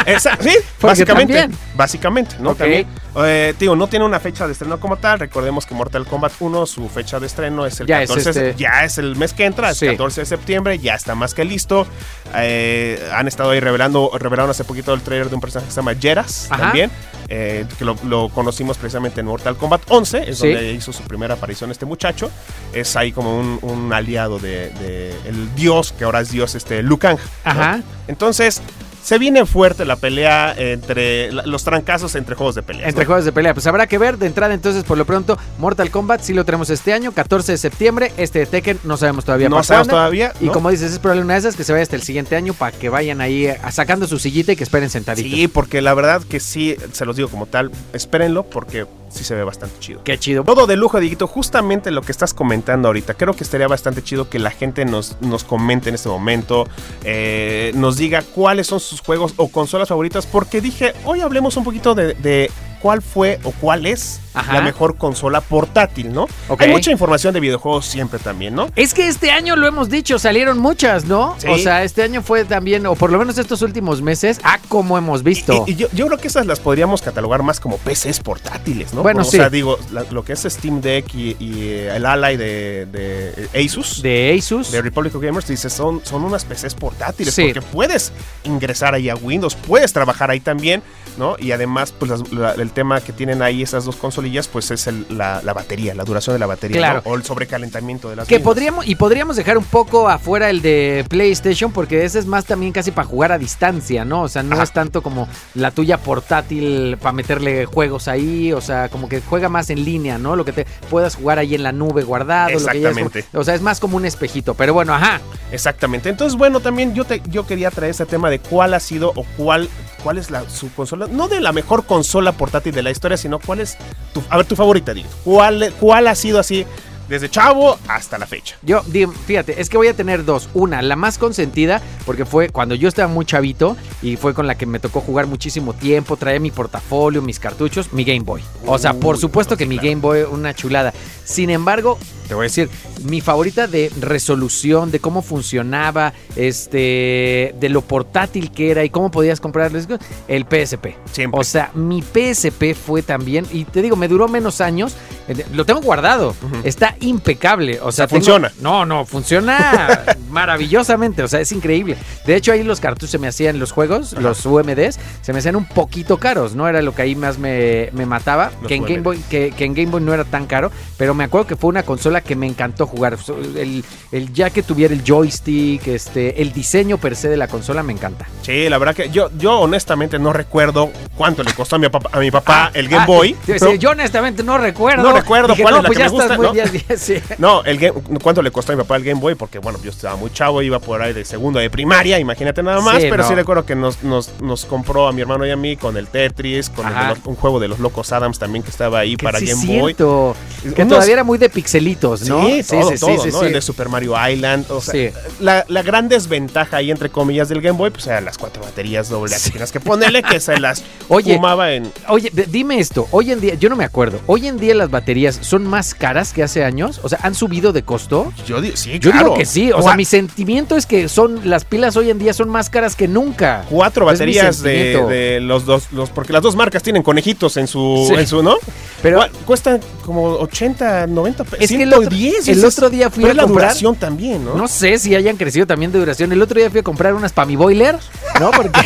Exacto, 0.06 0.44
sí, 0.50 0.56
Porque 0.80 0.88
básicamente. 1.04 1.34
también. 1.40 1.60
Básicamente, 1.76 2.36
¿no? 2.40 2.52
Ok. 2.52 2.58
También. 2.60 2.88
Eh, 3.18 3.54
digo, 3.60 3.76
no 3.76 3.88
tiene 3.88 4.06
una 4.06 4.20
fecha 4.20 4.46
de 4.46 4.54
estreno 4.54 4.80
como 4.80 4.98
tal. 4.98 5.20
Recordemos 5.20 5.66
que 5.66 5.74
Mortal 5.76 6.06
Kombat 6.06 6.34
1, 6.40 6.66
su 6.66 6.88
fecha 6.90 7.20
de 7.20 7.28
estreno 7.28 7.66
es 7.66 7.80
el 7.80 7.88
Ya 7.88 8.02
es 8.04 8.10
14. 8.10 8.30
este- 8.30 8.56
Ya 8.62 8.84
es 8.84 8.98
el 8.98 9.16
mes 9.16 9.34
que 9.34 9.46
entra, 9.46 9.72
es 9.72 9.78
Sí. 9.78 9.88
14 9.88 10.22
de 10.22 10.26
septiembre, 10.26 10.78
ya 10.80 10.94
está 10.96 11.16
más 11.16 11.34
que 11.34 11.44
listo. 11.46 11.88
Eh, 12.36 13.02
han 13.14 13.28
estado 13.28 13.52
ahí 13.52 13.60
revelando, 13.60 14.12
revelaron 14.18 14.52
hace 14.52 14.64
poquito 14.64 14.94
el 14.94 15.02
trailer 15.02 15.30
de 15.30 15.36
un 15.36 15.42
personaje 15.42 15.68
que 15.68 15.74
se 15.74 15.78
llama 15.82 15.96
Jeras 16.00 16.48
Ajá. 16.50 16.62
también. 16.64 16.92
Eh, 17.30 17.66
que 17.78 17.86
lo, 17.86 17.96
lo 18.06 18.30
conocimos 18.30 18.78
precisamente 18.78 19.20
en 19.22 19.28
Mortal 19.28 19.56
Kombat 19.56 19.82
11, 19.88 20.30
es 20.30 20.40
Sí. 20.40 20.48
donde 20.48 20.74
hizo 20.74 20.92
su 20.92 21.04
primera 21.04 21.36
aparición 21.36 21.70
este 21.72 21.86
muchacho. 21.86 22.30
Es 22.74 22.96
ahí 22.96 23.12
como 23.12 23.38
un, 23.40 23.60
un 23.62 23.94
aliado 23.94 24.40
de, 24.40 24.70
de 24.72 25.16
el 25.26 25.54
dios, 25.56 25.94
que 25.98 26.04
ahora 26.06 26.22
es 26.22 26.32
dios, 26.32 26.56
este 26.56 26.82
Liu 26.84 26.98
Kang. 26.98 27.18
¿no? 27.18 27.52
Ajá. 27.52 27.82
Entonces, 28.08 28.62
se 29.04 29.18
viene 29.18 29.46
fuerte 29.46 29.86
la 29.86 29.96
pelea 29.96 30.54
entre 30.58 31.32
los 31.32 31.64
trancazos 31.64 32.16
entre 32.16 32.36
juegos 32.36 32.56
de 32.56 32.64
pelea. 32.64 32.88
Entre 32.88 33.06
juegos 33.06 33.26
de 33.26 33.32
pelea, 33.32 33.54
pues 33.54 33.66
habrá 33.68 33.88
que 33.88 33.98
ver. 33.98 34.18
De 34.18 34.26
entrada, 34.28 34.54
entonces, 34.54 34.84
por 34.84 34.98
lo 34.98 35.06
pronto, 35.06 35.38
Mortal 35.58 35.90
Kombat 35.92 36.22
sí 36.22 36.34
lo 36.34 36.46
tenemos 36.46 36.70
este 36.70 36.94
año, 36.94 37.12
14 37.12 37.54
de 37.54 37.58
septiembre. 37.58 38.12
Este 38.18 38.40
de 38.40 38.46
Tekken 38.46 38.80
no 38.84 38.98
sabemos 38.98 39.26
todavía 39.26 39.50
No 39.50 39.56
para 39.58 39.64
sabemos 39.64 39.88
cuándo. 39.88 40.00
todavía. 40.02 40.34
Y 40.42 40.50
como 40.50 40.70
dices, 40.70 40.92
es 40.92 41.00
probable 41.00 41.24
una 41.24 41.34
de 41.34 41.40
esas 41.40 41.56
que 41.56 41.64
se 41.64 41.72
vaya 41.72 41.84
hasta 41.84 41.96
el 41.96 42.04
siguiente 42.04 42.36
año 42.36 42.54
para 42.54 42.72
que 42.78 42.90
vayan 42.90 43.22
ahí 43.22 43.48
eh, 43.48 43.58
sacando 43.72 44.08
su 44.08 44.20
sillita 44.20 44.52
y 44.52 44.56
que 44.56 44.64
esperen 44.64 44.90
sentaditos. 44.90 45.32
Sí, 45.32 45.48
porque 45.48 45.82
la 45.82 45.94
verdad 45.94 46.22
que 46.24 46.40
sí, 46.40 46.76
se 46.92 47.06
los 47.06 47.16
digo 47.16 47.30
como 47.30 47.46
tal, 47.46 47.72
espérenlo 47.94 48.44
porque 48.44 48.86
sí 49.10 49.24
se 49.24 49.36
ve 49.36 49.44
bastante 49.44 49.80
chido. 49.80 50.04
Qué 50.04 50.18
chido. 50.18 50.44
Todo 50.44 50.68
de 50.68 50.76
lujo, 50.76 51.00
Diguito, 51.00 51.28
justamente 51.28 51.92
lo 51.92 52.02
que 52.02 52.12
estás 52.12 52.34
comentando 52.34 52.88
ahorita. 52.88 53.16
Creo 53.16 53.34
que 53.36 53.44
estaría 53.44 53.68
bastante 53.68 54.04
chido 54.04 54.30
que 54.30 54.40
la 54.40 54.52
gente 54.52 54.86
nos, 54.86 55.18
nos 55.22 55.44
comente 55.44 55.90
en 55.90 55.96
este 55.96 56.10
momento, 56.10 56.68
eh, 57.04 57.72
nos 57.76 57.98
diga 57.98 58.22
cuáles 58.22 58.68
son 58.68 58.80
sus 58.80 59.02
juegos 59.02 59.34
o 59.38 59.50
consolas 59.50 59.90
favoritas, 59.90 60.26
porque 60.26 60.62
dije, 60.62 60.94
hoy 61.06 61.22
hablemos 61.22 61.58
un 61.58 61.64
poquito 61.64 61.96
de, 61.96 62.14
de 62.14 62.52
cuál 62.82 63.02
fue 63.02 63.40
o 63.44 63.52
cuál 63.52 63.86
es 63.86 64.20
Ajá. 64.34 64.54
la 64.54 64.62
mejor 64.62 64.96
consola 64.98 65.42
portátil, 65.42 66.14
¿no? 66.14 66.28
Hay 66.58 66.70
mucha 66.72 66.92
información 66.92 67.34
de 67.34 67.40
videojuegos 67.40 67.86
siempre 67.86 68.20
también, 68.20 68.56
¿no? 68.56 68.70
Es 68.76 68.94
que 68.94 69.08
este 69.08 69.32
año 69.32 69.56
lo 69.56 69.68
hemos 69.68 69.90
dicho, 69.90 70.18
salieron 70.20 70.60
muchas, 70.60 71.06
¿no? 71.06 71.36
Sí. 71.40 71.48
O 71.48 71.58
sea, 71.58 71.84
este 71.84 72.04
año 72.04 72.22
fue 72.22 72.46
también, 72.46 72.86
o 72.86 72.96
por 72.96 73.12
lo 73.12 73.20
menos 73.20 73.38
estos 73.38 73.62
últimos 73.62 74.02
meses, 74.02 74.40
ah, 74.44 74.60
como 74.70 74.98
hemos 74.98 75.24
visto. 75.24 75.66
Y, 75.68 75.72
y 75.72 75.76
yo, 75.76 75.88
yo 75.94 76.06
creo 76.08 76.18
que 76.20 76.28
esas 76.28 76.46
las 76.46 76.60
podríamos 76.60 77.02
catalogar 77.02 77.44
más 77.44 77.60
como 77.60 77.78
PCs 77.78 78.20
portátiles, 78.22 78.94
¿no? 78.94 79.02
Bueno, 79.04 79.22
o 79.22 79.26
sí. 79.26 79.38
sea, 79.38 79.50
digo, 79.50 79.78
la- 79.92 80.06
lo 80.12 80.24
que 80.24 80.34
es 80.34 80.42
Steam 80.48 80.82
Deck 80.82 81.14
y, 81.16 81.36
y, 81.40 81.72
el 81.90 82.06
Ally 82.06 82.38
de, 82.38 82.86
de 82.86 83.66
Asus. 83.66 84.02
de 84.02 84.36
Asus. 84.38 84.72
de 84.72 84.82
Republic 84.82 85.14
of 85.16 85.22
Gamers 85.22 85.48
dices 85.48 85.74
son, 85.74 86.02
son 86.06 86.24
unas 86.24 86.46
PCs 86.46 86.76
portátiles 86.76 87.34
Sí. 87.34 87.44
porque 87.46 87.62
puedes 87.62 88.12
ingresar 88.44 88.94
ahí 88.94 89.10
a 89.10 89.16
Windows, 89.16 89.56
puedes 89.56 89.92
trabajar 89.94 90.30
ahí 90.32 90.40
también. 90.40 90.82
¿No? 91.20 91.36
Y 91.38 91.52
además, 91.52 91.92
pues 91.92 92.10
las- 92.10 92.32
la- 92.32 92.54
el 92.54 92.72
tema 92.72 93.00
que 93.02 93.14
tienen 93.14 93.44
ahí 93.44 93.62
esas 93.62 93.86
dos 93.86 93.98
consolillas, 93.98 94.48
pues 94.48 94.72
es 94.72 94.88
el- 94.88 95.06
la, 95.10 95.42
la 95.44 95.54
batería, 95.54 95.94
la 95.94 96.04
duración 96.06 96.34
de 96.34 96.40
la 96.40 96.48
batería, 96.48 96.78
Claro. 96.78 97.02
¿no? 97.06 97.12
O 97.12 97.16
el 97.16 97.24
sobrecalentamiento 97.24 98.10
de 98.10 98.16
las 98.16 98.28
Que 98.28 98.36
mismas. 98.38 98.46
podríamos, 98.54 98.88
y 98.88 98.96
podríamos 98.96 99.36
dejar 99.36 99.58
un 99.58 99.66
poco 99.66 100.10
afuera 100.10 100.50
el 100.50 100.62
de 100.64 101.06
PlayStation, 101.10 101.72
porque 101.72 102.06
ese 102.06 102.18
es 102.20 102.26
más 102.26 102.46
también 102.46 102.72
casi 102.72 102.90
para 102.92 103.08
jugar 103.08 103.32
a 103.34 103.38
distancia, 103.38 104.06
¿no? 104.06 104.24
O 104.24 104.28
sea, 104.30 104.42
no 104.42 104.56
Ajá. 104.56 104.64
es 104.64 104.72
tanto 104.74 105.02
como 105.04 105.28
la 105.54 105.72
tuya 105.72 105.98
portátil 105.98 106.98
para 107.02 107.12
meterle 107.12 107.66
juegos 107.66 108.08
ahí, 108.08 108.54
o 108.54 108.62
sea, 108.62 108.88
como 108.90 109.10
que 109.10 109.20
juega 109.22 109.50
más 109.50 109.70
en 109.70 109.84
línea, 109.84 110.18
¿no? 110.18 110.36
Lo 110.38 110.46
que 110.46 110.54
te 110.54 110.66
puedas 110.90 111.16
jugar 111.16 111.38
ahí 111.40 111.54
en 111.56 111.64
la 111.64 111.72
nube 111.74 112.04
guardado, 112.04 112.52
lo 112.52 112.58
que 112.60 112.64
ya 112.64 112.72
es- 112.72 112.98
Exactamente. 112.98 113.26
o 113.38 113.44
sea, 113.44 113.56
es 113.56 113.62
más 113.62 113.80
como 113.80 113.98
un 113.98 114.06
espejito, 114.06 114.54
pero 114.54 114.74
bueno, 114.74 114.94
ajá. 114.94 115.20
Exactamente. 115.52 116.08
Entonces, 116.10 116.38
bueno, 116.38 116.60
también 116.62 116.94
yo, 116.94 117.04
te, 117.04 117.22
yo 117.30 117.46
quería 117.46 117.72
traer 117.72 117.92
este 117.92 118.06
tema 118.06 118.30
de 118.30 118.40
cuál 118.40 118.74
ha 118.74 118.80
sido 118.80 119.12
o 119.16 119.26
cuál, 119.36 119.68
cuál 120.04 120.18
es 120.18 120.30
la, 120.32 120.48
su 120.50 120.72
consola. 120.74 121.08
No 121.12 121.28
de 121.28 121.42
la 121.42 121.52
mejor 121.52 121.86
consola 121.86 122.34
portátil 122.34 122.74
de 122.74 122.84
la 122.84 122.92
historia, 122.92 123.18
sino 123.18 123.40
cuál 123.40 123.60
es 123.62 123.78
tu, 124.14 124.22
a 124.30 124.38
ver, 124.38 124.46
tu 124.46 124.56
favorita, 124.56 124.94
digo. 124.94 125.10
¿Cuál, 125.24 125.74
¿Cuál 125.80 126.08
ha 126.08 126.16
sido 126.16 126.40
así 126.40 126.66
desde 127.10 127.30
chavo 127.30 127.78
hasta 127.88 128.18
la 128.18 128.28
fecha? 128.28 128.58
Yo, 128.62 128.84
fíjate, 129.26 129.60
es 129.60 129.70
que 129.70 129.78
voy 129.78 129.88
a 129.88 129.94
tener 129.94 130.24
dos. 130.24 130.50
Una, 130.54 130.82
la 130.82 130.96
más 130.96 131.18
consentida, 131.18 131.82
porque 132.06 132.26
fue 132.26 132.50
cuando 132.50 132.76
yo 132.76 132.88
estaba 132.88 133.08
muy 133.08 133.26
chavito 133.26 133.76
y 134.02 134.16
fue 134.16 134.34
con 134.34 134.48
la 134.48 134.56
que 134.56 134.66
me 134.66 134.80
tocó 134.80 135.02
jugar 135.02 135.28
muchísimo 135.28 135.74
tiempo. 135.74 136.16
Traía 136.16 136.40
mi 136.40 136.52
portafolio, 136.52 137.22
mis 137.22 137.40
cartuchos, 137.40 137.92
mi 137.92 138.04
Game 138.04 138.22
Boy. 138.22 138.42
O 138.66 138.78
sea, 138.78 138.94
por 138.94 139.16
Uy, 139.16 139.22
supuesto 139.22 139.56
no, 139.56 139.58
que 139.58 139.66
mi. 139.66 139.80
Game 139.80 140.02
Boy, 140.02 140.24
una 140.30 140.54
chulada. 140.54 140.94
Sin 141.24 141.50
embargo, 141.50 141.98
te 142.28 142.36
voy 142.36 142.44
a 142.44 142.48
decir, 142.48 142.70
mi 143.06 143.22
favorita 143.22 143.68
de 143.68 143.92
resolución, 144.00 144.92
de 144.92 145.00
cómo 145.00 145.22
funcionaba, 145.22 146.14
este, 146.36 147.56
de 147.60 147.70
lo 147.70 147.82
portátil 147.82 148.52
que 148.52 148.72
era 148.72 148.84
y 148.84 148.90
cómo 148.90 149.10
podías 149.10 149.40
comprarles, 149.40 149.88
el 150.28 150.44
PSP. 150.44 150.96
Siempre. 151.12 151.40
O 151.40 151.44
sea, 151.44 151.72
mi 151.74 152.02
PSP 152.02 152.76
fue 152.76 153.02
también, 153.02 153.46
y 153.52 153.66
te 153.66 153.82
digo, 153.82 153.96
me 153.96 154.08
duró 154.08 154.28
menos 154.28 154.62
años. 154.62 154.96
Eh, 155.30 155.46
Lo 155.54 155.66
tengo 155.66 155.82
guardado. 155.82 156.36
Está 156.64 156.96
impecable. 157.00 157.80
O 157.82 157.92
sea, 157.92 158.08
tengo- 158.08 158.20
funciona. 158.20 158.52
No, 158.62 158.86
no, 158.86 159.06
funciona 159.06 160.04
maravillosamente. 160.30 161.24
O 161.24 161.28
sea, 161.28 161.40
es 161.40 161.52
increíble. 161.52 161.98
De 162.26 162.36
hecho, 162.36 162.52
ahí 162.52 162.64
los 162.64 162.80
cartuchos 162.80 163.12
se 163.12 163.18
me 163.18 163.28
hacían, 163.28 163.60
los 163.60 163.72
juegos, 163.72 164.14
los 164.14 164.46
UMDs, 164.46 165.00
se 165.22 165.34
me 165.34 165.40
hacían 165.40 165.56
un 165.56 165.66
poquito 165.66 166.18
caros. 166.18 166.56
No 166.56 166.68
era 166.68 166.82
lo 166.82 166.94
que 166.94 167.04
ahí 167.04 167.16
más 167.16 167.38
me, 167.38 167.90
me 167.94 168.06
mataba. 168.06 168.52
Los 168.62 168.68
Que 168.68 168.76
en, 168.76 168.84
Game. 168.84 169.00
Boy, 169.02 169.20
que, 169.30 169.52
que 169.52 169.66
en 169.66 169.74
Game 169.74 169.92
Boy 169.92 170.02
no 170.02 170.14
era 170.14 170.24
tan 170.26 170.46
caro. 170.46 170.72
Pero 170.98 171.14
me 171.14 171.24
acuerdo 171.24 171.48
que 171.48 171.56
fue 171.56 171.70
una 171.70 171.84
consola 171.84 172.22
que 172.22 172.36
me 172.36 172.48
encantó 172.48 172.86
jugar. 172.88 173.18
El, 173.56 173.84
el- 174.12 174.34
ya 174.34 174.50
que 174.50 174.64
tuviera 174.64 174.94
el 174.94 175.04
joystick, 175.06 175.88
este, 175.88 176.42
el 176.42 176.52
diseño 176.54 176.98
per 176.98 177.16
se 177.16 177.30
de 177.30 177.38
la 177.38 177.48
consola 177.48 177.84
me 177.84 177.94
encanta. 177.94 178.26
Sí, 178.42 178.68
la 178.70 178.78
verdad 178.78 178.96
que 178.96 179.10
yo, 179.10 179.30
yo 179.38 179.60
honestamente 179.60 180.20
no 180.20 180.34
recuerdo 180.34 180.92
cuánto 181.16 181.44
le 181.44 181.54
costó 181.54 181.76
a 181.76 181.80
mi 181.80 181.90
papá, 181.90 182.10
a 182.14 182.20
mi 182.20 182.32
papá 182.32 182.72
el 182.74 182.88
Game 182.88 183.04
Ah, 183.04 183.06
Boy. 183.06 183.36
pero- 183.46 183.76
yo 183.76 183.92
honestamente 183.92 184.44
no 184.44 184.58
recuerdo. 184.58 185.04
No 185.04 185.14
recuerdo 185.22 185.48
Dije, 185.50 185.62
cuál 185.64 185.74
no, 185.74 185.78
es 185.80 185.84
la 185.84 185.88
pues 185.88 185.98
que 185.98 186.04
ya 186.04 186.10
me 186.10 186.18
estás 186.18 186.38
gusta, 186.38 186.38
muy 186.38 186.48
¿no? 186.48 186.72
bien, 186.74 186.98
sí. 187.00 187.16
No, 187.38 187.64
el 187.64 187.78
game, 187.78 187.94
¿cuánto 188.22 188.42
le 188.42 188.52
costó 188.52 188.72
a 188.74 188.76
mi 188.76 188.82
papá 188.84 188.96
el 188.98 189.04
Game 189.04 189.20
Boy? 189.22 189.36
Porque 189.36 189.60
bueno, 189.60 189.80
yo 189.84 189.90
estaba 189.92 190.16
muy 190.16 190.32
chavo, 190.32 190.62
iba 190.62 190.80
por 190.80 191.02
ahí 191.02 191.14
de 191.14 191.24
segundo 191.26 191.60
de 191.60 191.70
primaria, 191.70 192.20
imagínate 192.20 192.62
nada 192.64 192.82
más, 192.82 193.02
Sí, 193.02 193.08
pero 193.10 193.24
no. 193.24 193.30
sí 193.30 193.36
recuerdo 193.36 193.66
que 193.66 193.76
nos, 193.76 194.04
nos, 194.04 194.32
nos 194.42 194.66
compró 194.66 195.08
a 195.08 195.12
mi 195.12 195.22
hermano 195.22 195.46
y 195.46 195.52
a 195.52 195.56
mí 195.56 195.78
con 195.78 195.96
el 195.98 196.08
Tetris, 196.08 196.70
con 196.70 196.88
el 196.88 196.94
un 197.26 197.36
juego 197.36 197.60
de 197.60 197.68
los 197.68 197.80
Locos 197.80 198.12
Adams 198.12 198.40
también 198.40 198.64
que 198.64 198.70
estaba 198.70 199.00
ahí 199.00 199.16
Que 199.16 199.24
para 199.24 199.40
sí 199.40 199.46
Game 199.48 199.66
Boy. 199.80 199.94
cierto. 199.94 200.36
Que 200.76 200.82
Unos- 200.84 200.90
todavía 200.96 201.14
era 201.14 201.24
muy 201.24 201.38
de 201.38 201.50
pixelitos, 201.50 202.22
¿no? 202.28 202.46
Sí, 202.48 202.62
todo, 202.68 202.92
todo, 203.00 203.26
¿no? 203.28 203.44
El 203.44 203.54
de 203.54 203.62
Super 203.62 203.90
Mario 203.90 204.14
Island. 204.30 204.66
O 204.72 204.82
sea, 204.82 204.94
Sí. 204.94 205.10
la, 205.40 205.64
la 205.68 205.82
gran 205.84 206.10
desventaja 206.10 206.78
ahí, 206.78 206.92
entre 206.92 207.10
comillas, 207.10 207.48
del 207.50 207.62
Game 207.62 207.78
Boy, 207.78 207.90
pues 207.92 208.08
eran 208.08 208.26
las 208.26 208.38
cuatro 208.38 208.62
baterías 208.64 209.10
doble 209.10 209.36
que 209.44 209.50
tienes 209.52 209.72
que 209.72 209.80
ponerle, 209.80 210.24
que 210.24 210.40
se 210.40 210.60
las 210.60 210.84
Oye. 211.08 211.36
fumaba 211.36 211.72
en... 211.74 211.92
Oye, 212.08 212.32
dime 212.48 212.80
esto, 212.80 213.08
hoy 213.12 213.32
en 213.32 213.40
día, 213.42 213.54
yo 213.56 213.70
no 213.70 213.76
me 213.76 213.84
acuerdo, 213.86 214.20
hoy 214.28 214.48
en 214.48 214.58
día 214.58 214.76
las 214.76 214.90
baterías 214.90 215.09
son 215.42 215.66
más 215.68 215.94
caras 215.94 216.34
que 216.34 216.44
hace 216.44 216.64
años, 216.64 217.00
o 217.04 217.10
sea, 217.10 217.20
¿han 217.24 217.36
subido 217.36 217.74
de 217.74 217.84
costo? 217.84 218.32
Yo 218.46 218.62
digo, 218.62 218.76
sí, 218.78 219.00
Yo 219.00 219.12
claro. 219.12 219.26
digo 219.28 219.38
que 219.38 219.46
sí, 219.46 219.72
o 219.72 219.82
sea, 219.82 219.96
mi 219.96 220.06
sentimiento 220.06 220.76
es 220.78 220.86
que 220.86 221.10
son 221.10 221.50
las 221.50 221.66
pilas 221.66 221.96
hoy 221.98 222.10
en 222.10 222.20
día 222.20 222.34
son 222.34 222.50
más 222.50 222.70
caras 222.70 222.96
que 222.96 223.08
nunca. 223.08 223.66
Cuatro 223.70 224.06
Es 224.10 224.14
baterías 224.20 224.62
de, 224.62 225.40
los 225.42 225.66
dos, 225.66 225.92
los, 225.92 226.10
porque 226.10 226.34
las 226.34 226.42
dos 226.44 226.56
marcas 226.56 226.84
tienen 226.84 227.04
conejitos 227.04 227.58
en 227.58 227.68
su, 227.68 228.06
Sí. 228.08 228.14
en 228.16 228.28
su 228.28 228.44
¿no? 228.44 228.56
Pero 229.02 229.22
cuestan 229.46 229.80
como 230.06 230.34
80, 230.34 231.08
90 231.08 231.44
pesos. 231.46 231.60
Es 231.62 231.70
que 231.70 231.84
el 231.84 231.94
otro- 231.94 232.10
110, 232.12 232.48
el 232.50 232.66
otro 232.66 232.90
día 232.90 233.10
fui 233.10 233.24
pero 233.24 233.32
a 233.32 233.36
la 233.36 233.44
comprar- 233.44 233.68
duración 233.70 233.96
también, 233.96 234.44
¿no? 234.44 234.56
no 234.56 234.68
sé 234.68 235.00
si 235.00 235.16
hayan 235.16 235.38
crecido 235.38 235.66
también 235.66 235.92
de 235.94 236.00
duración. 236.00 236.32
El 236.34 236.42
otro 236.42 236.60
día 236.60 236.70
fui 236.70 236.82
a 236.82 236.84
comprar 236.84 237.14
unas 237.14 237.32
para 237.32 237.46
mi 237.46 237.56
boiler, 237.56 237.98
¿no? 238.42 238.52
Porque 238.56 238.82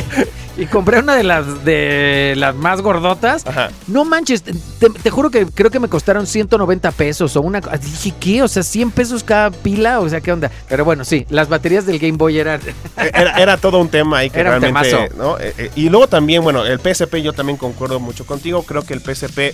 y 0.56 0.68
compré 0.68 1.00
una 1.00 1.16
de 1.16 1.24
las 1.24 1.66
de 1.66 2.36
las 2.38 2.54
más 2.56 2.82
gordotas. 2.82 3.48
Ajá. 3.48 3.72
No 3.88 4.06
manches, 4.06 4.44
te, 4.44 4.54
te 4.92 5.10
juro 5.10 5.32
que 5.32 5.48
creo 5.48 5.72
que 5.72 5.80
me 5.80 5.88
costaron 5.88 6.13
190 6.22 6.92
pesos 6.92 7.36
o 7.36 7.42
una... 7.42 7.60
Dije, 7.60 8.14
¿qué? 8.20 8.44
O 8.44 8.48
sea, 8.48 8.64
100 8.64 8.92
pesos 8.92 9.24
cada 9.24 9.52
pila, 9.52 10.00
o 10.00 10.10
sea, 10.10 10.22
¿qué 10.22 10.32
onda? 10.32 10.52
Pero 10.70 10.86
bueno, 10.86 11.04
sí, 11.06 11.26
las 11.30 11.50
baterías 11.50 11.86
del 11.86 12.00
Game 12.00 12.18
Boy 12.18 12.40
eran... 12.40 12.62
Era, 12.98 13.42
era 13.42 13.58
todo 13.58 13.80
un 13.80 13.90
tema 13.90 14.20
ahí 14.20 14.30
que 14.30 14.40
Era 14.40 14.60
realmente. 14.60 15.10
¿no? 15.18 15.38
Eh, 15.40 15.54
eh, 15.58 15.72
y 15.76 15.90
luego 15.90 16.08
también, 16.08 16.44
bueno, 16.44 16.66
el 16.66 16.80
PSP, 16.80 17.16
yo 17.18 17.34
también 17.34 17.58
concuerdo 17.58 18.00
mucho 18.00 18.26
contigo. 18.26 18.64
Creo 18.64 18.84
que 18.84 18.94
el 18.94 19.02
PSP 19.02 19.54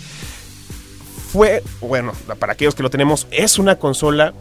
fue, 1.31 1.63
bueno, 1.81 2.13
para 2.39 2.53
aquellos 2.53 2.75
que 2.75 2.83
lo 2.83 2.89
tenemos, 2.89 3.27
es 3.31 3.59
una 3.59 3.75
consola 3.75 4.33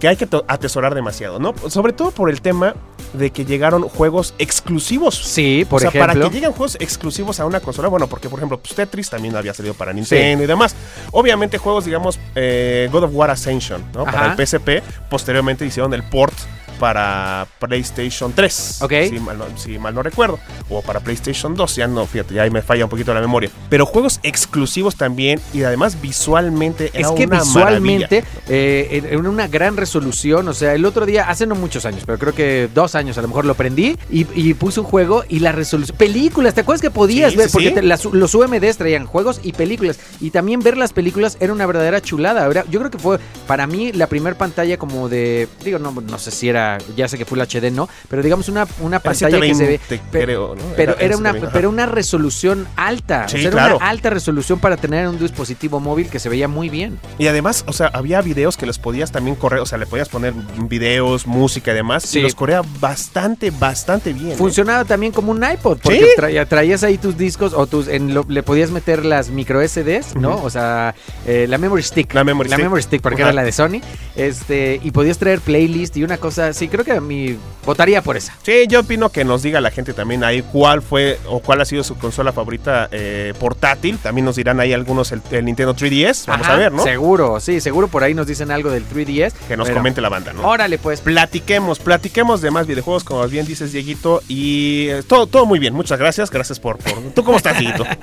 que 0.00 0.08
hay 0.08 0.16
que 0.16 0.28
atesorar 0.48 0.94
demasiado, 0.94 1.38
¿no? 1.38 1.54
Sobre 1.68 1.92
todo 1.92 2.10
por 2.10 2.30
el 2.30 2.40
tema 2.40 2.74
de 3.12 3.30
que 3.30 3.44
llegaron 3.44 3.82
juegos 3.82 4.34
exclusivos. 4.38 5.14
Sí, 5.14 5.66
por 5.68 5.78
o 5.78 5.80
sea, 5.80 5.88
ejemplo. 5.88 6.14
para 6.14 6.28
que 6.28 6.34
lleguen 6.34 6.52
juegos 6.52 6.76
exclusivos 6.80 7.40
a 7.40 7.46
una 7.46 7.60
consola, 7.60 7.88
bueno, 7.88 8.06
porque 8.06 8.28
por 8.28 8.38
ejemplo, 8.38 8.58
pues, 8.58 8.74
Tetris 8.74 9.10
también 9.10 9.36
había 9.36 9.54
salido 9.54 9.74
para 9.74 9.92
Nintendo 9.92 10.44
y 10.44 10.46
demás. 10.46 10.74
Obviamente, 11.12 11.58
juegos, 11.58 11.84
digamos, 11.84 12.18
eh, 12.34 12.88
God 12.92 13.04
of 13.04 13.10
War 13.14 13.30
Ascension, 13.30 13.84
¿no? 13.94 14.04
Para 14.04 14.34
el 14.34 14.46
PSP, 14.46 14.82
posteriormente 15.08 15.64
hicieron 15.64 15.94
el 15.94 16.02
port 16.02 16.34
para 16.78 17.46
PlayStation 17.58 18.32
3. 18.32 18.82
Ok. 18.82 18.92
Si 19.08 19.18
mal, 19.20 19.38
no, 19.38 19.44
si 19.56 19.78
mal 19.78 19.94
no 19.94 20.02
recuerdo. 20.02 20.38
O 20.68 20.82
para 20.82 21.00
PlayStation 21.00 21.54
2, 21.54 21.76
ya 21.76 21.86
no, 21.86 22.06
fíjate, 22.06 22.34
ya 22.34 22.42
ahí 22.42 22.50
me 22.50 22.62
falla 22.62 22.84
un 22.84 22.90
poquito 22.90 23.12
la 23.14 23.20
memoria. 23.20 23.50
Pero 23.68 23.86
juegos 23.86 24.20
exclusivos 24.22 24.96
también 24.96 25.40
y 25.52 25.62
además 25.62 26.00
visualmente 26.00 26.90
era 26.92 27.08
Es 27.08 27.14
que 27.14 27.26
una 27.26 27.40
visualmente, 27.40 28.24
eh, 28.48 29.02
en 29.10 29.26
una 29.26 29.48
gran 29.48 29.76
resolución, 29.76 30.48
o 30.48 30.54
sea, 30.54 30.74
el 30.74 30.84
otro 30.84 31.06
día, 31.06 31.28
hace 31.28 31.46
no 31.46 31.54
muchos 31.54 31.84
años, 31.86 32.02
pero 32.06 32.18
creo 32.18 32.34
que 32.34 32.68
dos 32.74 32.94
años 32.94 33.16
a 33.18 33.22
lo 33.22 33.28
mejor 33.28 33.44
lo 33.44 33.54
prendí 33.54 33.96
y, 34.10 34.26
y 34.34 34.54
puse 34.54 34.80
un 34.80 34.86
juego 34.86 35.24
y 35.28 35.38
la 35.40 35.52
resolución, 35.52 35.96
películas, 35.96 36.54
¿te 36.54 36.60
acuerdas 36.62 36.82
que 36.82 36.90
podías 36.90 37.32
Sí, 37.32 37.36
ver? 37.38 37.46
sí, 37.48 37.52
Porque 37.52 37.68
sí. 37.68 37.74
te- 37.74 37.82
las- 37.82 38.04
los 38.04 38.34
UMDs 38.34 38.76
traían 38.76 39.06
juegos 39.06 39.40
y 39.42 39.52
películas 39.52 39.98
y 40.20 40.30
también 40.30 40.60
ver 40.60 40.76
las 40.76 40.92
películas 40.92 41.36
era 41.40 41.52
una 41.52 41.66
verdadera 41.66 42.00
chulada. 42.00 42.46
Era- 42.50 42.64
yo 42.70 42.78
creo 42.80 42.90
que 42.90 42.98
fue 42.98 43.18
para 43.46 43.66
mí 43.66 43.92
la 43.92 44.06
primer 44.08 44.36
pantalla 44.36 44.76
como 44.78 45.08
de, 45.08 45.48
digo, 45.64 45.78
no, 45.78 45.92
no 45.92 46.18
sé 46.18 46.30
si 46.30 46.48
era, 46.48 46.65
ya 46.96 47.08
sé 47.08 47.18
que 47.18 47.24
fue 47.24 47.38
la 47.38 47.44
HD, 47.46 47.70
no, 47.72 47.88
pero 48.08 48.22
digamos 48.22 48.48
una, 48.48 48.66
una 48.80 48.98
pantalla 49.00 49.40
que 49.40 49.54
se 49.54 49.66
ve... 49.66 49.78
720, 49.78 49.88
pe- 50.10 50.24
creo, 50.24 50.54
¿no? 50.54 50.62
Pero 50.76 50.92
era, 50.98 51.16
una, 51.16 51.30
720, 51.32 51.46
ajá. 51.46 51.52
pero 51.52 51.68
una 51.70 51.86
resolución 51.86 52.66
alta. 52.76 53.28
Sí, 53.28 53.36
o 53.36 53.40
sea, 53.40 53.48
era 53.66 53.76
una 53.76 53.86
alta 53.86 54.10
resolución 54.10 54.58
para 54.58 54.76
tener 54.76 55.08
un 55.08 55.18
dispositivo 55.18 55.80
móvil 55.80 56.08
que 56.08 56.18
se 56.18 56.28
veía 56.28 56.48
muy 56.48 56.68
bien. 56.68 56.98
Y 57.18 57.26
además, 57.28 57.64
o 57.66 57.72
sea, 57.72 57.88
había 57.88 58.20
videos 58.22 58.56
que 58.56 58.66
los 58.66 58.78
podías 58.78 59.12
también 59.12 59.36
correr, 59.36 59.60
o 59.60 59.66
sea, 59.66 59.78
le 59.78 59.86
podías 59.86 60.08
poner 60.08 60.32
videos, 60.68 61.26
música 61.26 61.72
y 61.72 61.74
demás, 61.74 62.02
Sí. 62.04 62.18
y 62.18 62.22
los 62.22 62.34
corría 62.34 62.62
bastante, 62.80 63.50
bastante 63.50 64.12
bien. 64.12 64.32
¿eh? 64.32 64.36
Funcionaba 64.36 64.84
también 64.84 65.12
como 65.12 65.32
un 65.32 65.42
iPod, 65.44 65.78
porque 65.82 65.98
Sí. 66.00 66.06
traía- 66.16 66.46
traías 66.46 66.82
ahí 66.82 66.98
tus 66.98 67.16
discos 67.16 67.52
o 67.52 67.66
tus 67.66 67.88
en 67.88 68.14
lo- 68.14 68.24
le 68.28 68.42
podías 68.42 68.70
meter 68.70 69.04
las 69.04 69.30
micro 69.30 69.60
SDs, 69.60 70.14
¿no? 70.16 70.42
O 70.42 70.50
sea, 70.50 70.94
eh, 71.26 71.46
la 71.48 71.58
memory 71.58 71.82
stick. 71.82 72.12
La 72.14 72.24
memory 72.24 72.48
stick. 72.48 72.58
memory 72.62 72.82
stick, 72.82 73.02
porque 73.02 73.22
Ajá. 73.22 73.30
era 73.30 73.34
la 73.34 73.44
de 73.44 73.52
Sony. 73.52 73.80
Este, 74.16 74.80
y 74.82 74.90
podías 74.92 75.18
traer 75.18 75.40
playlist 75.40 75.96
y 75.96 76.04
una 76.04 76.16
cosa, 76.18 76.52
sí, 76.56 76.68
creo 76.68 76.84
que 76.84 77.00
mí 77.00 77.36
votaría 77.64 78.02
por 78.02 78.16
esa. 78.16 78.34
Sí, 78.42 78.66
yo 78.68 78.80
opino 78.80 79.10
que 79.10 79.24
nos 79.24 79.42
diga 79.42 79.60
la 79.60 79.70
gente 79.70 79.92
también 79.92 80.24
ahí 80.24 80.42
cuál 80.42 80.82
fue 80.82 81.18
o 81.28 81.40
cuál 81.40 81.60
ha 81.60 81.64
sido 81.64 81.84
su 81.84 81.96
consola 81.96 82.32
favorita 82.32 82.88
eh, 82.90 83.34
portátil. 83.38 83.98
También 83.98 84.24
nos 84.24 84.36
dirán 84.36 84.58
ahí 84.60 84.72
algunos 84.72 85.12
el, 85.12 85.20
el 85.30 85.44
Nintendo 85.44 85.74
3DS. 85.74 86.26
Vamos 86.26 86.46
Ajá, 86.46 86.54
a 86.54 86.58
ver, 86.58 86.72
¿no? 86.72 86.82
Seguro, 86.82 87.40
sí, 87.40 87.60
seguro 87.60 87.88
por 87.88 88.02
ahí 88.02 88.14
nos 88.14 88.26
dicen 88.26 88.50
algo 88.50 88.70
del 88.70 88.88
3DS. 88.88 89.32
Que 89.48 89.56
nos 89.56 89.68
pero- 89.68 89.78
comente 89.78 90.00
la 90.00 90.08
banda, 90.08 90.32
¿no? 90.32 90.46
Órale, 90.48 90.78
pues. 90.78 91.00
Platiquemos, 91.00 91.78
platiquemos 91.78 92.40
de 92.40 92.50
más 92.50 92.66
videojuegos, 92.66 93.04
como 93.04 93.26
bien 93.28 93.46
dices, 93.46 93.72
Dieguito. 93.72 94.22
Y 94.28 94.88
eh, 94.88 95.02
todo, 95.06 95.26
todo 95.26 95.46
muy 95.46 95.58
bien. 95.58 95.74
Muchas 95.74 95.98
gracias. 95.98 96.30
Gracias 96.30 96.58
por. 96.58 96.78
por... 96.78 96.94
¿Tú 97.14 97.22
cómo 97.24 97.36
estás, 97.36 97.58
Dieguito? 97.58 97.84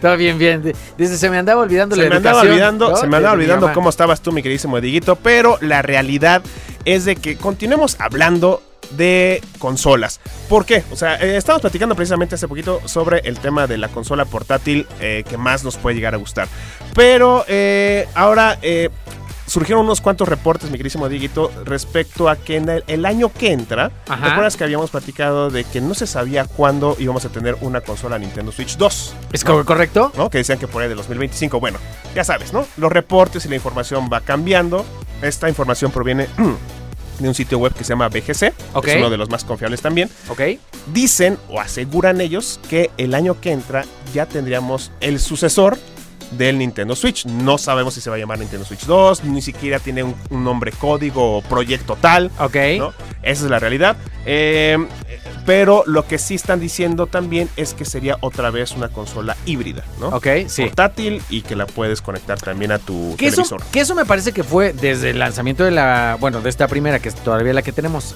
Todo 0.00 0.16
bien, 0.18 0.38
bien. 0.38 0.74
Dice, 0.98 1.16
se 1.16 1.30
me 1.30 1.38
andaba 1.38 1.62
olvidando 1.62 1.96
se 1.96 2.02
la 2.02 2.10
me 2.10 2.16
andaba 2.16 2.40
olvidando, 2.42 2.90
¿no? 2.90 2.96
se 2.96 3.06
me 3.06 3.16
andaba 3.16 3.34
mi 3.36 3.42
olvidando 3.42 3.72
cómo 3.72 3.88
estabas 3.88 4.20
tú, 4.20 4.32
mi 4.32 4.42
queridísimo 4.42 4.78
Dieguito. 4.80 5.16
Pero 5.16 5.56
la 5.62 5.80
realidad 5.80 6.42
es 6.84 7.04
de 7.04 7.16
que 7.16 7.36
continuemos 7.36 7.96
hablando 7.98 8.62
de 8.90 9.42
consolas. 9.58 10.20
¿Por 10.48 10.66
qué? 10.66 10.84
O 10.90 10.96
sea, 10.96 11.16
eh, 11.16 11.36
estamos 11.36 11.62
platicando 11.62 11.94
precisamente 11.94 12.34
hace 12.34 12.48
poquito 12.48 12.80
sobre 12.86 13.20
el 13.20 13.38
tema 13.38 13.66
de 13.66 13.78
la 13.78 13.88
consola 13.88 14.24
portátil 14.24 14.86
eh, 15.00 15.24
que 15.28 15.36
más 15.36 15.64
nos 15.64 15.76
puede 15.76 15.96
llegar 15.96 16.14
a 16.14 16.18
gustar. 16.18 16.48
Pero 16.94 17.44
eh, 17.48 18.06
ahora, 18.14 18.58
eh, 18.62 18.90
surgieron 19.54 19.84
unos 19.84 20.00
cuantos 20.00 20.28
reportes, 20.28 20.68
mi 20.68 20.78
querísimo 20.78 21.08
Dieguito, 21.08 21.48
respecto 21.64 22.28
a 22.28 22.34
que 22.34 22.56
en 22.56 22.68
el, 22.68 22.84
el 22.88 23.06
año 23.06 23.32
que 23.32 23.52
entra, 23.52 23.92
Ajá. 24.08 24.20
¿te 24.24 24.30
acuerdas 24.32 24.56
que 24.56 24.64
habíamos 24.64 24.90
platicado 24.90 25.48
de 25.48 25.62
que 25.62 25.80
no 25.80 25.94
se 25.94 26.08
sabía 26.08 26.44
cuándo 26.44 26.96
íbamos 26.98 27.24
a 27.24 27.28
tener 27.28 27.56
una 27.60 27.80
consola 27.80 28.18
Nintendo 28.18 28.50
Switch 28.50 28.76
2? 28.76 29.14
¿Es 29.32 29.44
co- 29.44 29.64
correcto? 29.64 30.10
¿no? 30.16 30.28
Que 30.28 30.38
decían 30.38 30.58
que 30.58 30.66
por 30.66 30.82
ahí 30.82 30.88
de 30.88 30.96
2025. 30.96 31.60
Bueno, 31.60 31.78
ya 32.16 32.24
sabes, 32.24 32.52
¿no? 32.52 32.66
Los 32.78 32.90
reportes 32.90 33.46
y 33.46 33.48
la 33.48 33.54
información 33.54 34.10
va 34.12 34.20
cambiando. 34.22 34.84
Esta 35.22 35.48
información 35.48 35.92
proviene 35.92 36.26
de 37.20 37.28
un 37.28 37.34
sitio 37.34 37.58
web 37.58 37.72
que 37.74 37.84
se 37.84 37.90
llama 37.90 38.08
BGC, 38.08 38.52
que 38.82 38.90
es 38.90 38.96
uno 38.96 39.08
de 39.08 39.16
los 39.16 39.30
más 39.30 39.44
confiables 39.44 39.80
también. 39.80 40.10
Ok. 40.30 40.40
Dicen 40.92 41.38
o 41.48 41.60
aseguran 41.60 42.20
ellos 42.20 42.58
que 42.68 42.90
el 42.98 43.14
año 43.14 43.40
que 43.40 43.52
entra 43.52 43.84
ya 44.12 44.26
tendríamos 44.26 44.90
el 45.00 45.20
sucesor 45.20 45.78
del 46.32 46.58
Nintendo 46.58 46.94
Switch. 46.96 47.26
No 47.26 47.58
sabemos 47.58 47.94
si 47.94 48.00
se 48.00 48.10
va 48.10 48.16
a 48.16 48.18
llamar 48.18 48.38
Nintendo 48.38 48.64
Switch 48.64 48.84
2, 48.86 49.24
ni 49.24 49.42
siquiera 49.42 49.78
tiene 49.78 50.02
un, 50.02 50.14
un 50.30 50.44
nombre 50.44 50.72
código 50.72 51.38
o 51.38 51.42
proyecto 51.42 51.96
tal. 52.00 52.30
Ok. 52.38 52.56
¿no? 52.78 52.92
Esa 53.22 53.44
es 53.44 53.50
la 53.50 53.58
realidad. 53.58 53.96
Eh, 54.26 54.78
pero 55.46 55.84
lo 55.86 56.06
que 56.06 56.16
sí 56.18 56.34
están 56.34 56.58
diciendo 56.60 57.06
también 57.06 57.50
es 57.56 57.74
que 57.74 57.84
sería 57.84 58.16
otra 58.20 58.50
vez 58.50 58.72
una 58.72 58.88
consola 58.88 59.36
híbrida, 59.44 59.84
¿no? 60.00 60.08
Ok, 60.08 60.26
sí. 60.46 60.62
Portátil 60.62 61.22
y 61.28 61.42
que 61.42 61.54
la 61.54 61.66
puedes 61.66 62.00
conectar 62.00 62.38
también 62.40 62.72
a 62.72 62.78
tu 62.78 63.14
Que 63.18 63.26
eso, 63.26 63.42
televisor. 63.42 63.62
que 63.70 63.80
eso 63.80 63.94
me 63.94 64.06
parece 64.06 64.32
que 64.32 64.42
fue 64.42 64.72
desde 64.72 65.10
el 65.10 65.18
lanzamiento 65.18 65.64
de 65.64 65.70
la, 65.70 66.16
bueno, 66.18 66.40
de 66.40 66.48
esta 66.48 66.66
primera, 66.66 66.98
que 66.98 67.10
es 67.10 67.14
todavía 67.16 67.52
la 67.52 67.60
que 67.60 67.72
tenemos, 67.72 68.14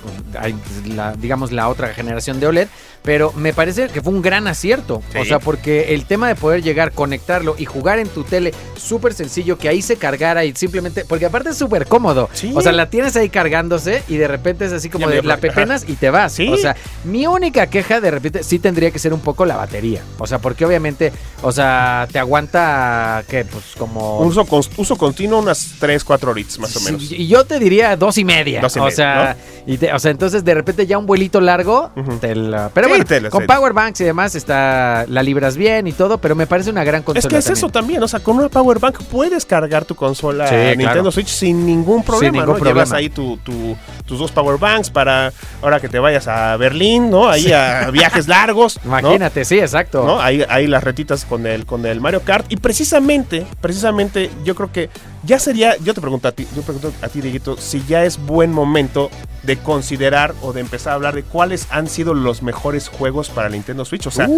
la, 0.86 1.12
digamos 1.16 1.52
la 1.52 1.68
otra 1.68 1.92
generación 1.92 2.40
de 2.40 2.46
OLED, 2.46 2.68
pero 3.02 3.32
me 3.32 3.52
parece 3.52 3.88
que 3.88 4.02
fue 4.02 4.12
un 4.12 4.22
gran 4.22 4.46
acierto. 4.46 5.02
Sí. 5.12 5.18
O 5.18 5.24
sea, 5.24 5.38
porque 5.38 5.94
el 5.94 6.04
tema 6.04 6.28
de 6.28 6.34
poder 6.34 6.62
llegar, 6.62 6.92
conectarlo 6.92 7.54
y 7.58 7.64
jugar 7.64 7.98
en 7.98 8.08
tu 8.08 8.24
tele, 8.24 8.52
súper 8.76 9.14
sencillo, 9.14 9.58
que 9.58 9.68
ahí 9.68 9.82
se 9.82 9.96
cargara 9.96 10.44
y 10.44 10.54
simplemente, 10.54 11.04
porque 11.04 11.26
aparte 11.26 11.50
es 11.50 11.56
súper 11.56 11.86
cómodo. 11.86 12.28
Sí. 12.32 12.52
O 12.54 12.60
sea, 12.60 12.72
la 12.72 12.90
tienes 12.90 13.16
ahí 13.16 13.28
cargándose 13.28 14.02
y 14.08 14.16
de 14.16 14.28
repente 14.28 14.64
es 14.64 14.72
así 14.72 14.88
como 14.88 15.08
Ya 15.08 15.16
de 15.16 15.22
la 15.22 15.38
pepenas 15.38 15.84
y 15.88 15.94
te 15.94 16.10
vas. 16.10 16.32
Sí. 16.32 16.48
O 16.48 16.56
sea, 16.56 16.76
mi 17.04 17.26
única 17.26 17.68
queja 17.68 18.00
de 18.00 18.10
repente 18.10 18.42
sí 18.42 18.58
tendría 18.58 18.90
que 18.90 18.98
ser 18.98 19.12
un 19.14 19.20
poco 19.20 19.46
la 19.46 19.56
batería. 19.56 20.02
O 20.18 20.26
sea, 20.26 20.38
porque 20.38 20.64
obviamente, 20.64 21.12
o 21.42 21.52
sea, 21.52 22.06
te 22.10 22.18
aguanta 22.18 23.24
que 23.28 23.44
pues 23.44 23.64
como 23.76 24.20
Uso, 24.20 24.46
uso 24.76 24.96
continuo 24.96 25.38
unas 25.38 25.74
3, 25.78 26.04
4 26.04 26.30
horitas 26.30 26.58
más 26.58 26.76
o 26.76 26.80
menos. 26.80 27.10
Y 27.10 27.26
yo 27.26 27.44
te 27.44 27.58
diría 27.58 27.96
dos 27.96 28.18
y 28.18 28.24
media. 28.24 28.60
Dos 28.60 28.76
y 28.76 28.78
o, 28.78 28.84
media, 28.84 28.96
sea, 28.96 29.36
y 29.68 29.78
te- 29.78 29.92
o 29.92 29.98
sea, 29.98 30.10
entonces 30.10 30.44
de 30.44 30.54
repente 30.54 30.86
ya 30.86 30.98
un 30.98 31.06
vuelito 31.06 31.40
largo. 31.40 31.90
Te 32.20 32.34
la- 32.34 32.70
pero 32.74 32.86
Sí, 32.86 32.90
bueno, 32.92 33.04
te 33.04 33.28
con 33.30 33.46
power 33.46 33.72
banks 33.72 34.00
y 34.00 34.04
demás 34.04 34.34
está 34.34 35.04
la 35.08 35.22
libras 35.22 35.56
bien 35.56 35.86
y 35.86 35.92
todo, 35.92 36.18
pero 36.18 36.34
me 36.34 36.46
parece 36.46 36.70
una 36.70 36.82
gran 36.84 37.02
consola. 37.02 37.20
Es 37.20 37.26
que 37.26 37.36
es 37.36 37.44
también. 37.44 37.58
eso 37.58 37.68
también, 37.68 38.02
o 38.02 38.08
sea, 38.08 38.20
con 38.20 38.36
una 38.38 38.48
Power 38.48 38.78
Bank 38.78 38.98
puedes 39.10 39.44
cargar 39.44 39.84
tu 39.84 39.94
consola 39.94 40.46
Sí, 40.48 40.54
Nintendo 40.54 40.92
claro. 40.94 41.12
Switch 41.12 41.28
sin 41.28 41.66
ningún 41.66 42.02
problema, 42.02 42.32
ningún 42.38 42.46
¿no? 42.48 42.54
problema. 42.54 42.74
Llevas 42.80 42.92
ahí 42.92 43.08
tu, 43.10 43.36
tu- 43.38 43.76
tus 44.06 44.18
dos 44.18 44.32
Power 44.32 44.58
Banks 44.58 44.90
para 44.90 45.32
ahora 45.62 45.78
que 45.80 45.88
te 45.88 45.98
vayas 45.98 46.26
a 46.28 46.56
Berlín, 46.56 47.10
¿no? 47.10 47.28
Ahí 47.28 47.52
a 47.52 47.90
viajes 47.90 48.26
largos, 48.26 48.80
¿no? 48.84 48.98
Imagínate, 48.98 49.44
sí, 49.44 49.58
exacto. 49.60 50.02
¿no? 50.04 50.20
Ahí, 50.20 50.44
ahí 50.48 50.66
las 50.66 50.82
retitas 50.82 51.24
con 51.26 51.46
el, 51.46 51.66
con 51.66 51.84
el 51.84 52.00
Mario 52.00 52.22
Kart. 52.22 52.46
Y 52.50 52.56
precisamente, 52.56 53.46
precisamente, 53.60 54.30
yo 54.44 54.54
creo 54.54 54.72
que 54.72 54.88
ya 55.24 55.38
sería, 55.38 55.76
yo 55.78 55.94
te 55.94 56.00
pregunto 56.00 56.28
a 56.28 56.32
ti, 56.32 56.46
yo 56.54 56.62
pregunto 56.62 56.92
a 57.02 57.08
ti, 57.08 57.20
Dieguito, 57.20 57.56
si 57.58 57.82
ya 57.88 58.04
es 58.04 58.18
buen 58.24 58.52
momento 58.52 59.10
de 59.42 59.56
considerar 59.56 60.34
o 60.42 60.52
de 60.52 60.60
empezar 60.60 60.92
a 60.92 60.96
hablar 60.96 61.14
de 61.14 61.22
cuáles 61.22 61.66
han 61.70 61.88
sido 61.88 62.12
los 62.14 62.42
mejores 62.42 62.88
juegos 62.88 63.28
para 63.30 63.48
Nintendo 63.48 63.84
Switch. 63.84 64.06
O 64.06 64.10
sea, 64.10 64.28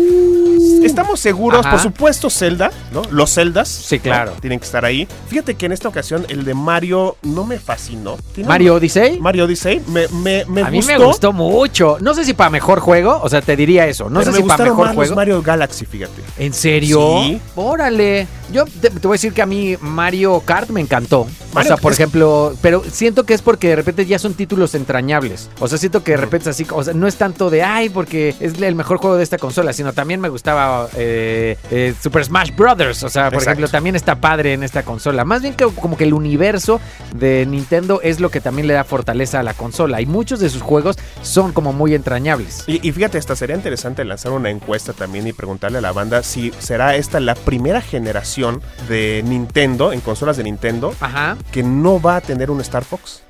estamos 0.85 1.21
seguros, 1.21 1.59
Uh. 1.61 1.69
Ajá. 1.69 1.71
por 1.73 1.81
supuesto, 1.81 2.31
Zelda, 2.31 2.71
¿no? 2.93 3.03
Los 3.11 3.35
Zeldas. 3.35 3.69
Sí, 3.69 3.97
¿no? 3.97 4.03
claro. 4.03 4.33
Tienen 4.41 4.59
que 4.61 4.67
estar 4.67 4.85
ahí. 4.85 5.09
Fíjate 5.29 5.55
que 5.55 5.67
en 5.67 5.73
esta 5.73 5.89
ocasión 5.89 6.25
el 6.29 6.45
de 6.45 6.55
Mario 6.55 7.17
no 7.23 7.45
me 7.45 7.59
fascinó. 7.59 8.17
Mario 8.47 8.73
un- 8.73 8.79
Odyssey. 8.79 9.19
Mario 9.21 9.45
Odyssey 9.47 9.83
me, 9.89 10.07
me, 10.09 10.45
me 10.47 10.63
a 10.63 10.71
mí 10.71 10.81
me 10.83 10.99
gustó 10.99 11.33
mucho. 11.33 11.97
No 12.01 12.15
sé 12.15 12.25
si 12.25 12.35
para 12.35 12.51
mejor 12.51 12.81
juego, 12.81 13.21
o 13.23 13.29
sea, 13.29 13.41
te 13.43 13.57
diría 13.57 13.87
eso. 13.87 14.09
No 14.11 14.21
pero 14.21 14.33
sé 14.33 14.39
me 14.39 14.43
si 14.43 14.49
para 14.49 14.65
mejor 14.65 14.79
más 14.79 14.87
los 14.89 14.95
juego. 14.97 15.15
Mario 15.17 15.43
Galaxy, 15.43 15.87
fíjate. 15.87 16.23
¿En 16.39 16.53
serio? 16.53 17.21
Sí. 17.23 17.41
Órale. 17.57 18.27
Yo 18.53 18.65
te, 18.65 18.91
te 18.91 18.99
voy 19.07 19.13
a 19.15 19.17
decir 19.17 19.33
que 19.33 19.43
a 19.43 19.47
mí 19.47 19.77
Mario 19.81 20.41
Kart 20.45 20.71
me 20.71 20.81
encantó. 20.81 21.27
Mario 21.55 21.75
o 21.75 21.77
sea, 21.77 21.83
por 21.83 21.93
es- 21.93 21.99
ejemplo, 22.01 22.55
pero 22.61 22.83
siento 22.91 23.25
que 23.25 23.35
es 23.35 23.43
porque 23.43 23.69
de 23.69 23.77
repente 23.77 24.07
ya 24.07 24.19
son 24.19 24.35
títulos 24.35 24.75
entrañables. 24.75 25.49
O 25.59 25.69
sea, 25.69 25.79
siento 25.79 26.03
que 26.05 26.13
de 26.13 26.17
repente 26.17 26.49
es 26.51 26.57
así, 26.57 26.67
o 26.71 26.83
sea, 26.85 26.95
no 26.95 27.07
es 27.07 27.17
tanto 27.17 27.51
de, 27.51 27.63
ay, 27.63 27.89
porque 27.89 28.35
es 28.41 28.61
el 28.61 28.75
mejor 28.75 28.99
juego 28.99 29.17
de 29.17 29.23
esta 29.23 29.39
consola, 29.39 29.73
sino 29.73 29.93
también 29.93 30.21
me 30.21 30.29
gustaba 30.29 30.89
eh, 30.97 31.57
eh, 31.71 31.95
Super 32.03 32.25
Smash 32.25 32.55
Brothers. 32.55 33.03
O 33.03 33.09
sea, 33.09 33.25
por 33.25 33.35
Exacto. 33.35 33.51
ejemplo, 33.51 33.69
también 33.69 33.97
está 33.97 34.17
padre 34.21 34.53
en 34.53 34.63
esta 34.63 34.83
consola. 34.85 35.25
Más 35.25 35.43
bien 35.43 35.55
que 35.55 35.65
como 35.67 35.97
que 35.97 36.05
el 36.05 36.15
universo 36.15 36.81
de 37.15 37.47
Nintendo 37.47 38.01
es 38.03 38.21
lo 38.21 38.31
que 38.31 38.41
también 38.41 38.67
le 38.67 38.75
da 38.75 38.85
fortaleza 38.85 39.41
a 39.41 39.43
la 39.43 39.55
consola. 39.55 40.01
Y 40.01 40.07
muchos 40.07 40.41
de 40.41 40.49
sus 40.51 40.63
juegos 40.63 40.97
son 41.23 41.53
como 41.53 41.73
muy 41.73 41.95
entrañables. 41.95 42.65
Y, 42.67 42.87
y 42.87 42.93
fíjate, 42.93 43.19
hasta 43.19 43.35
sería 43.37 43.57
interesante 43.57 44.05
lanzar 44.05 44.33
una 44.33 44.51
encuesta 44.51 44.93
también 44.93 45.27
y 45.27 45.33
preguntarle 45.33 45.79
a 45.79 45.81
la 45.81 45.93
banda 45.93 46.23
si 46.23 46.53
será 46.59 46.97
esta 46.97 47.21
la 47.21 47.35
primera 47.35 47.81
generación 47.81 48.40
de 48.89 49.23
Nintendo, 49.27 49.93
en 49.93 50.01
consolas 50.01 50.37
de 50.37 50.45
Nintendo, 50.45 50.95
Ajá. 51.01 51.37
que 51.53 51.63
no 51.63 52.01
va 52.01 52.17
a 52.17 52.21
tener 52.21 52.51
un 52.51 52.61
Star 52.61 52.85
Fox. 52.85 53.23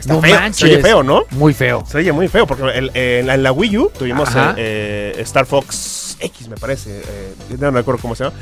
Está 0.00 0.14
No 0.14 0.20
feo, 0.20 0.34
manches. 0.38 0.58
se 0.68 0.74
oye 0.74 0.82
feo, 0.82 1.02
¿no? 1.02 1.22
Muy 1.30 1.54
feo. 1.54 1.84
Se 1.90 1.96
oye 1.98 2.12
muy 2.12 2.28
feo, 2.28 2.46
porque 2.46 2.64
el- 2.76 2.90
en, 2.94 3.26
la, 3.26 3.34
en 3.34 3.42
la 3.42 3.52
Wii 3.52 3.78
U 3.78 3.90
tuvimos 3.98 4.28
eh, 4.36 4.52
eh, 4.56 5.14
Star 5.20 5.46
Fox 5.46 6.16
X, 6.20 6.48
me 6.48 6.56
parece. 6.56 7.00
eh, 7.00 7.34
no 7.58 7.72
me 7.72 7.80
acuerdo 7.80 8.00
cómo 8.02 8.14
se 8.14 8.24
llama. 8.24 8.36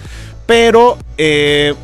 Pero, 0.47 0.99
eh, 1.19 1.75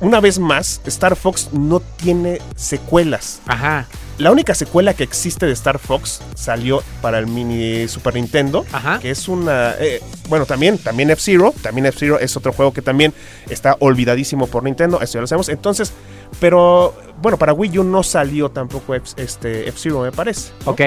una 0.00 0.20
vez 0.20 0.38
más, 0.38 0.80
Star 0.84 1.16
Fox 1.16 1.48
no 1.52 1.80
tiene 1.80 2.40
secuelas. 2.56 3.40
Ajá. 3.46 3.86
La 4.18 4.30
única 4.30 4.54
secuela 4.54 4.94
que 4.94 5.02
existe 5.02 5.46
de 5.46 5.52
Star 5.52 5.78
Fox 5.78 6.20
salió 6.34 6.82
para 7.00 7.18
el 7.18 7.26
mini 7.26 7.88
Super 7.88 8.14
Nintendo. 8.14 8.64
Ajá. 8.72 8.98
Que 9.00 9.10
es 9.10 9.26
una. 9.28 9.74
eh, 9.78 10.00
bueno, 10.28 10.46
también, 10.46 10.78
también 10.78 11.10
F-Zero. 11.10 11.52
También 11.62 11.86
F-Zero 11.86 12.18
es 12.20 12.36
otro 12.36 12.52
juego 12.52 12.72
que 12.72 12.82
también 12.82 13.12
está 13.48 13.76
olvidadísimo 13.80 14.46
por 14.46 14.62
Nintendo. 14.64 15.00
Eso 15.00 15.14
ya 15.14 15.20
lo 15.22 15.26
sabemos. 15.26 15.48
Entonces, 15.48 15.92
pero 16.40 16.94
bueno, 17.20 17.36
para 17.38 17.52
Wii 17.52 17.78
U 17.78 17.84
no 17.84 18.02
salió 18.02 18.50
tampoco 18.50 18.94
F- 18.94 19.14
este 19.16 19.68
F-Zero, 19.68 20.00
me 20.02 20.12
parece. 20.12 20.50
¿no? 20.66 20.72
Ok. 20.72 20.80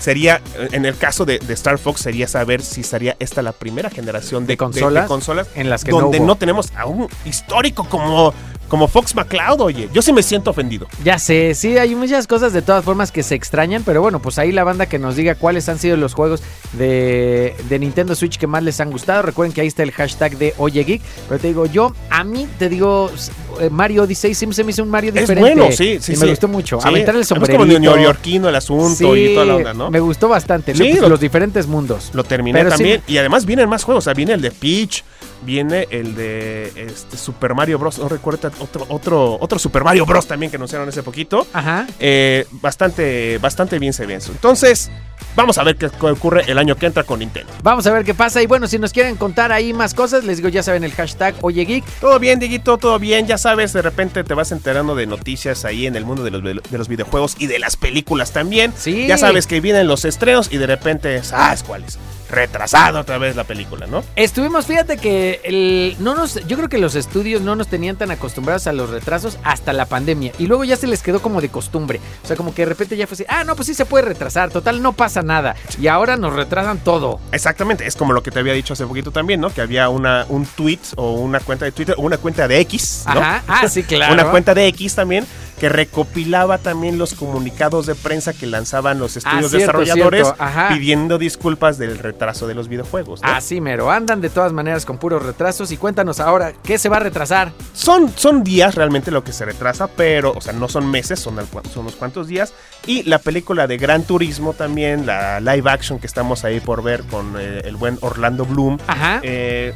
Sería, 0.00 0.40
en 0.72 0.86
el 0.86 0.96
caso 0.96 1.24
de, 1.24 1.38
de 1.38 1.54
Star 1.54 1.78
Fox, 1.78 2.00
sería 2.00 2.26
saber 2.26 2.62
si 2.62 2.82
sería 2.82 3.14
esta 3.20 3.42
la 3.42 3.52
primera 3.52 3.90
generación 3.90 4.42
de, 4.44 4.54
¿De 4.54 4.56
consolas? 4.56 5.06
consolas 5.06 5.46
En 5.54 5.70
las 5.70 5.84
que 5.84 5.92
donde 5.92 6.18
no 6.18 6.26
no, 6.26 6.36
tenemos 6.36 6.72
a 6.76 6.86
un 6.86 7.06
histórico 7.24 7.88
como, 7.88 8.34
como 8.74 8.88
Fox 8.88 9.14
McCloud. 9.14 9.60
Oye, 9.60 9.88
yo 9.92 10.02
sí 10.02 10.12
me 10.12 10.20
siento 10.20 10.50
ofendido. 10.50 10.88
Ya 11.04 11.16
sé, 11.20 11.54
sí, 11.54 11.78
hay 11.78 11.94
muchas 11.94 12.26
cosas 12.26 12.52
de 12.52 12.60
todas 12.60 12.84
formas 12.84 13.12
que 13.12 13.22
se 13.22 13.36
extrañan, 13.36 13.84
pero 13.84 14.02
bueno, 14.02 14.18
pues 14.20 14.36
ahí 14.36 14.50
la 14.50 14.64
banda 14.64 14.86
que 14.86 14.98
nos 14.98 15.14
diga 15.14 15.36
cuáles 15.36 15.68
han 15.68 15.78
sido 15.78 15.96
los 15.96 16.12
juegos 16.12 16.42
de, 16.72 17.54
de 17.68 17.78
Nintendo 17.78 18.16
Switch 18.16 18.36
que 18.36 18.48
más 18.48 18.64
les 18.64 18.80
han 18.80 18.90
gustado. 18.90 19.22
Recuerden 19.22 19.52
que 19.54 19.60
ahí 19.60 19.68
está 19.68 19.84
el 19.84 19.92
hashtag 19.92 20.36
de 20.38 20.54
Oye 20.58 20.82
Geek, 20.82 21.00
pero 21.28 21.40
te 21.40 21.46
digo, 21.46 21.66
yo, 21.66 21.94
a 22.10 22.24
mí 22.24 22.48
te 22.58 22.68
digo, 22.68 23.12
eh, 23.60 23.70
Mario 23.70 24.02
Odyssey 24.02 24.34
sí 24.34 24.44
se 24.50 24.64
me 24.64 24.70
hizo 24.72 24.82
un 24.82 24.90
Mario 24.90 25.10
Es 25.14 25.20
diferente. 25.20 25.54
bueno, 25.54 25.70
sí, 25.70 25.98
sí, 26.00 26.12
y 26.12 26.16
sí. 26.16 26.20
me 26.24 26.30
gustó 26.30 26.48
mucho. 26.48 26.80
Sí, 26.80 26.88
Aventar 26.88 27.14
el 27.14 27.20
es 27.20 27.28
sombrerito. 27.28 27.60
como 27.60 27.78
neoyorquino 27.78 28.48
el 28.48 28.56
asunto 28.56 29.14
y 29.16 29.34
toda 29.34 29.46
la 29.46 29.54
onda, 29.56 29.72
¿no? 29.74 29.88
Me 29.92 30.00
gustó 30.00 30.28
bastante, 30.28 30.74
Sí, 30.74 30.94
los, 30.94 31.02
lo- 31.02 31.08
los 31.10 31.20
diferentes 31.20 31.68
mundos. 31.68 32.10
Lo 32.12 32.24
terminé 32.24 32.58
Pero 32.58 32.70
sí- 32.72 32.76
también. 32.78 33.02
Y 33.06 33.18
además 33.18 33.46
vienen 33.46 33.68
más 33.68 33.84
juegos. 33.84 34.02
O 34.02 34.06
sea, 34.06 34.14
viene 34.14 34.32
el 34.32 34.40
de 34.40 34.50
Peach. 34.50 35.04
Viene 35.44 35.86
el 35.90 36.14
de 36.14 36.72
este, 36.76 37.16
Super 37.16 37.54
Mario 37.54 37.78
Bros. 37.78 37.98
No 37.98 38.08
recuerdo 38.08 38.50
otro, 38.60 38.86
otro, 38.88 39.38
otro 39.40 39.58
Super 39.58 39.84
Mario 39.84 40.06
Bros. 40.06 40.26
también 40.26 40.50
que 40.50 40.56
anunciaron 40.56 40.88
hace 40.88 41.02
poquito. 41.02 41.46
Ajá. 41.52 41.86
Eh, 42.00 42.46
bastante, 42.50 43.38
bastante 43.38 43.78
bien 43.78 43.92
se 43.92 44.06
ve 44.06 44.14
eso. 44.14 44.32
Entonces, 44.32 44.90
vamos 45.36 45.58
a 45.58 45.64
ver 45.64 45.76
qué 45.76 45.86
ocurre 45.86 46.44
el 46.46 46.58
año 46.58 46.76
que 46.76 46.86
entra 46.86 47.04
con 47.04 47.18
Nintendo. 47.18 47.52
Vamos 47.62 47.86
a 47.86 47.92
ver 47.92 48.04
qué 48.04 48.14
pasa. 48.14 48.42
Y 48.42 48.46
bueno, 48.46 48.66
si 48.66 48.78
nos 48.78 48.92
quieren 48.92 49.16
contar 49.16 49.52
ahí 49.52 49.72
más 49.72 49.94
cosas, 49.94 50.24
les 50.24 50.38
digo, 50.38 50.48
ya 50.48 50.62
saben 50.62 50.84
el 50.84 50.92
hashtag 50.92 51.34
Oye 51.42 51.64
Geek. 51.64 51.84
Todo 52.00 52.18
bien, 52.18 52.38
Dieguito, 52.38 52.78
todo 52.78 52.98
bien. 52.98 53.26
Ya 53.26 53.38
sabes, 53.38 53.72
de 53.72 53.82
repente 53.82 54.24
te 54.24 54.34
vas 54.34 54.52
enterando 54.52 54.94
de 54.94 55.06
noticias 55.06 55.64
ahí 55.64 55.86
en 55.86 55.96
el 55.96 56.04
mundo 56.04 56.24
de 56.24 56.30
los, 56.30 56.42
de 56.42 56.78
los 56.78 56.88
videojuegos 56.88 57.36
y 57.38 57.46
de 57.46 57.58
las 57.58 57.76
películas 57.76 58.32
también. 58.32 58.72
Sí. 58.76 59.06
Ya 59.06 59.18
sabes 59.18 59.46
que 59.46 59.60
vienen 59.60 59.86
los 59.86 60.04
estrenos 60.04 60.52
y 60.52 60.58
de 60.58 60.66
repente, 60.66 61.22
¿sabes 61.22 61.62
cuáles? 61.62 61.98
Retrasado 62.30 63.00
otra 63.00 63.18
vez 63.18 63.36
la 63.36 63.44
película, 63.44 63.86
¿no? 63.86 64.02
Estuvimos, 64.16 64.66
fíjate 64.66 64.96
que 64.96 65.40
el, 65.44 65.96
no 66.00 66.14
nos, 66.14 66.34
yo 66.46 66.56
creo 66.56 66.68
que 66.68 66.78
los 66.78 66.96
estudios 66.96 67.42
no 67.42 67.54
nos 67.54 67.68
tenían 67.68 67.96
tan 67.96 68.10
acostumbrados 68.10 68.66
a 68.66 68.72
los 68.72 68.90
retrasos 68.90 69.38
hasta 69.44 69.72
la 69.72 69.86
pandemia. 69.86 70.32
Y 70.38 70.46
luego 70.46 70.64
ya 70.64 70.76
se 70.76 70.86
les 70.86 71.02
quedó 71.02 71.20
como 71.20 71.40
de 71.40 71.50
costumbre. 71.50 72.00
O 72.24 72.26
sea, 72.26 72.36
como 72.36 72.54
que 72.54 72.62
de 72.62 72.66
repente 72.70 72.96
ya 72.96 73.06
fue 73.06 73.14
así, 73.14 73.24
ah, 73.28 73.44
no, 73.44 73.54
pues 73.54 73.66
sí 73.66 73.74
se 73.74 73.84
puede 73.84 74.06
retrasar, 74.06 74.50
total, 74.50 74.82
no 74.82 74.94
pasa 74.94 75.03
nada. 75.22 75.56
Y 75.80 75.88
ahora 75.88 76.16
nos 76.16 76.32
retrasan 76.34 76.78
todo. 76.78 77.20
Exactamente, 77.32 77.86
es 77.86 77.96
como 77.96 78.12
lo 78.12 78.22
que 78.22 78.30
te 78.30 78.38
había 78.38 78.52
dicho 78.52 78.72
hace 78.72 78.86
poquito 78.86 79.10
también, 79.10 79.40
¿no? 79.40 79.50
Que 79.50 79.60
había 79.60 79.88
una, 79.88 80.26
un 80.28 80.46
tweet 80.46 80.80
o 80.96 81.12
una 81.12 81.40
cuenta 81.40 81.64
de 81.64 81.72
Twitter 81.72 81.94
o 81.98 82.02
una 82.02 82.18
cuenta 82.18 82.48
de 82.48 82.60
X, 82.60 83.04
¿no? 83.06 83.20
Ajá, 83.20 83.42
ah, 83.46 83.68
sí, 83.68 83.82
claro. 83.84 84.14
Una 84.14 84.30
cuenta 84.30 84.54
de 84.54 84.66
X 84.68 84.94
también 84.94 85.26
que 85.58 85.68
recopilaba 85.68 86.58
también 86.58 86.98
los 86.98 87.14
comunicados 87.14 87.86
de 87.86 87.94
prensa 87.94 88.32
que 88.32 88.46
lanzaban 88.46 88.98
los 88.98 89.16
estudios 89.16 89.46
Ah, 89.46 89.48
cierto, 89.48 89.78
desarrolladores 89.78 90.26
cierto, 90.36 90.68
pidiendo 90.74 91.18
disculpas 91.18 91.78
del 91.78 91.98
retraso 91.98 92.46
de 92.46 92.54
los 92.54 92.68
videojuegos. 92.68 93.22
¿no? 93.22 93.28
Así 93.28 93.60
mero, 93.60 93.90
andan 93.90 94.20
de 94.20 94.30
todas 94.30 94.52
maneras 94.52 94.84
con 94.84 94.98
puros 94.98 95.22
retrasos 95.22 95.70
y 95.72 95.76
cuéntanos 95.76 96.20
ahora, 96.20 96.52
¿qué 96.64 96.76
se 96.78 96.88
va 96.88 96.96
a 96.96 97.00
retrasar? 97.00 97.52
Son, 97.72 98.12
son 98.16 98.42
días 98.44 98.74
realmente 98.74 99.10
lo 99.10 99.22
que 99.24 99.32
se 99.32 99.44
retrasa, 99.44 99.86
pero, 99.88 100.32
o 100.36 100.40
sea, 100.40 100.52
no 100.52 100.68
son 100.68 100.90
meses, 100.90 101.20
son, 101.20 101.38
al- 101.38 101.46
son 101.72 101.82
unos 101.82 101.96
cuantos 101.96 102.26
días. 102.28 102.52
Y 102.86 103.02
la 103.04 103.18
película 103.18 103.66
de 103.66 103.76
Gran 103.78 104.02
Turismo 104.02 104.52
también, 104.52 105.06
la 105.06 105.40
live 105.40 105.70
action 105.70 105.98
que 105.98 106.06
estamos 106.06 106.44
ahí 106.44 106.60
por 106.60 106.82
ver 106.82 107.02
con 107.04 107.34
eh, 107.38 107.62
el 107.64 107.76
buen 107.76 107.98
Orlando 108.00 108.44
Bloom, 108.44 108.78
Ajá. 108.86 109.20
eh, 109.22 109.74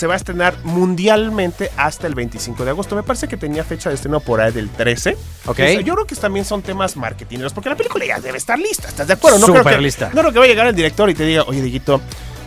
se 0.00 0.06
va 0.06 0.14
a 0.14 0.16
estrenar 0.16 0.54
mundialmente 0.64 1.70
hasta 1.76 2.06
el 2.06 2.14
25 2.14 2.64
de 2.64 2.70
agosto. 2.70 2.96
Me 2.96 3.02
parece 3.02 3.28
que 3.28 3.36
tenía 3.36 3.62
fecha 3.64 3.90
de 3.90 3.96
estreno 3.96 4.18
por 4.20 4.40
ahí 4.40 4.50
del 4.50 4.70
13. 4.70 5.14
Ok. 5.46 5.58
Yo 5.84 5.94
creo 5.94 6.06
que 6.06 6.16
también 6.16 6.46
son 6.46 6.62
temas 6.62 6.96
marketineros, 6.96 7.52
porque 7.52 7.68
la 7.68 7.76
película 7.76 8.06
ya 8.06 8.18
debe 8.18 8.38
estar 8.38 8.58
lista, 8.58 8.88
¿estás 8.88 9.06
de 9.06 9.12
acuerdo? 9.12 9.38
No 9.38 9.46
creo 9.46 9.58
Súper 9.58 9.76
que- 9.76 9.82
lista. 9.82 10.10
No 10.14 10.20
creo 10.22 10.32
que 10.32 10.38
vaya 10.38 10.50
a 10.52 10.54
llegar 10.54 10.66
el 10.68 10.74
director 10.74 11.10
y 11.10 11.14
te 11.14 11.24
diga, 11.24 11.42
oye, 11.46 11.60
Diguito, 11.60 12.00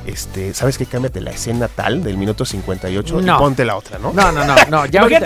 este, 0.05 0.53
¿sabes 0.53 0.77
qué? 0.77 0.85
Cámbiate 0.85 1.21
la 1.21 1.31
escena 1.31 1.67
tal 1.67 2.03
del 2.03 2.17
minuto 2.17 2.45
58 2.45 3.21
No. 3.21 3.35
y 3.35 3.39
ponte 3.39 3.65
la 3.65 3.75
otra, 3.77 3.97
¿no? 3.99 4.11
No, 4.13 4.31
no, 4.31 4.45
no, 4.45 4.55
no, 4.69 4.85
ya 4.85 5.01
ahorita- 5.03 5.23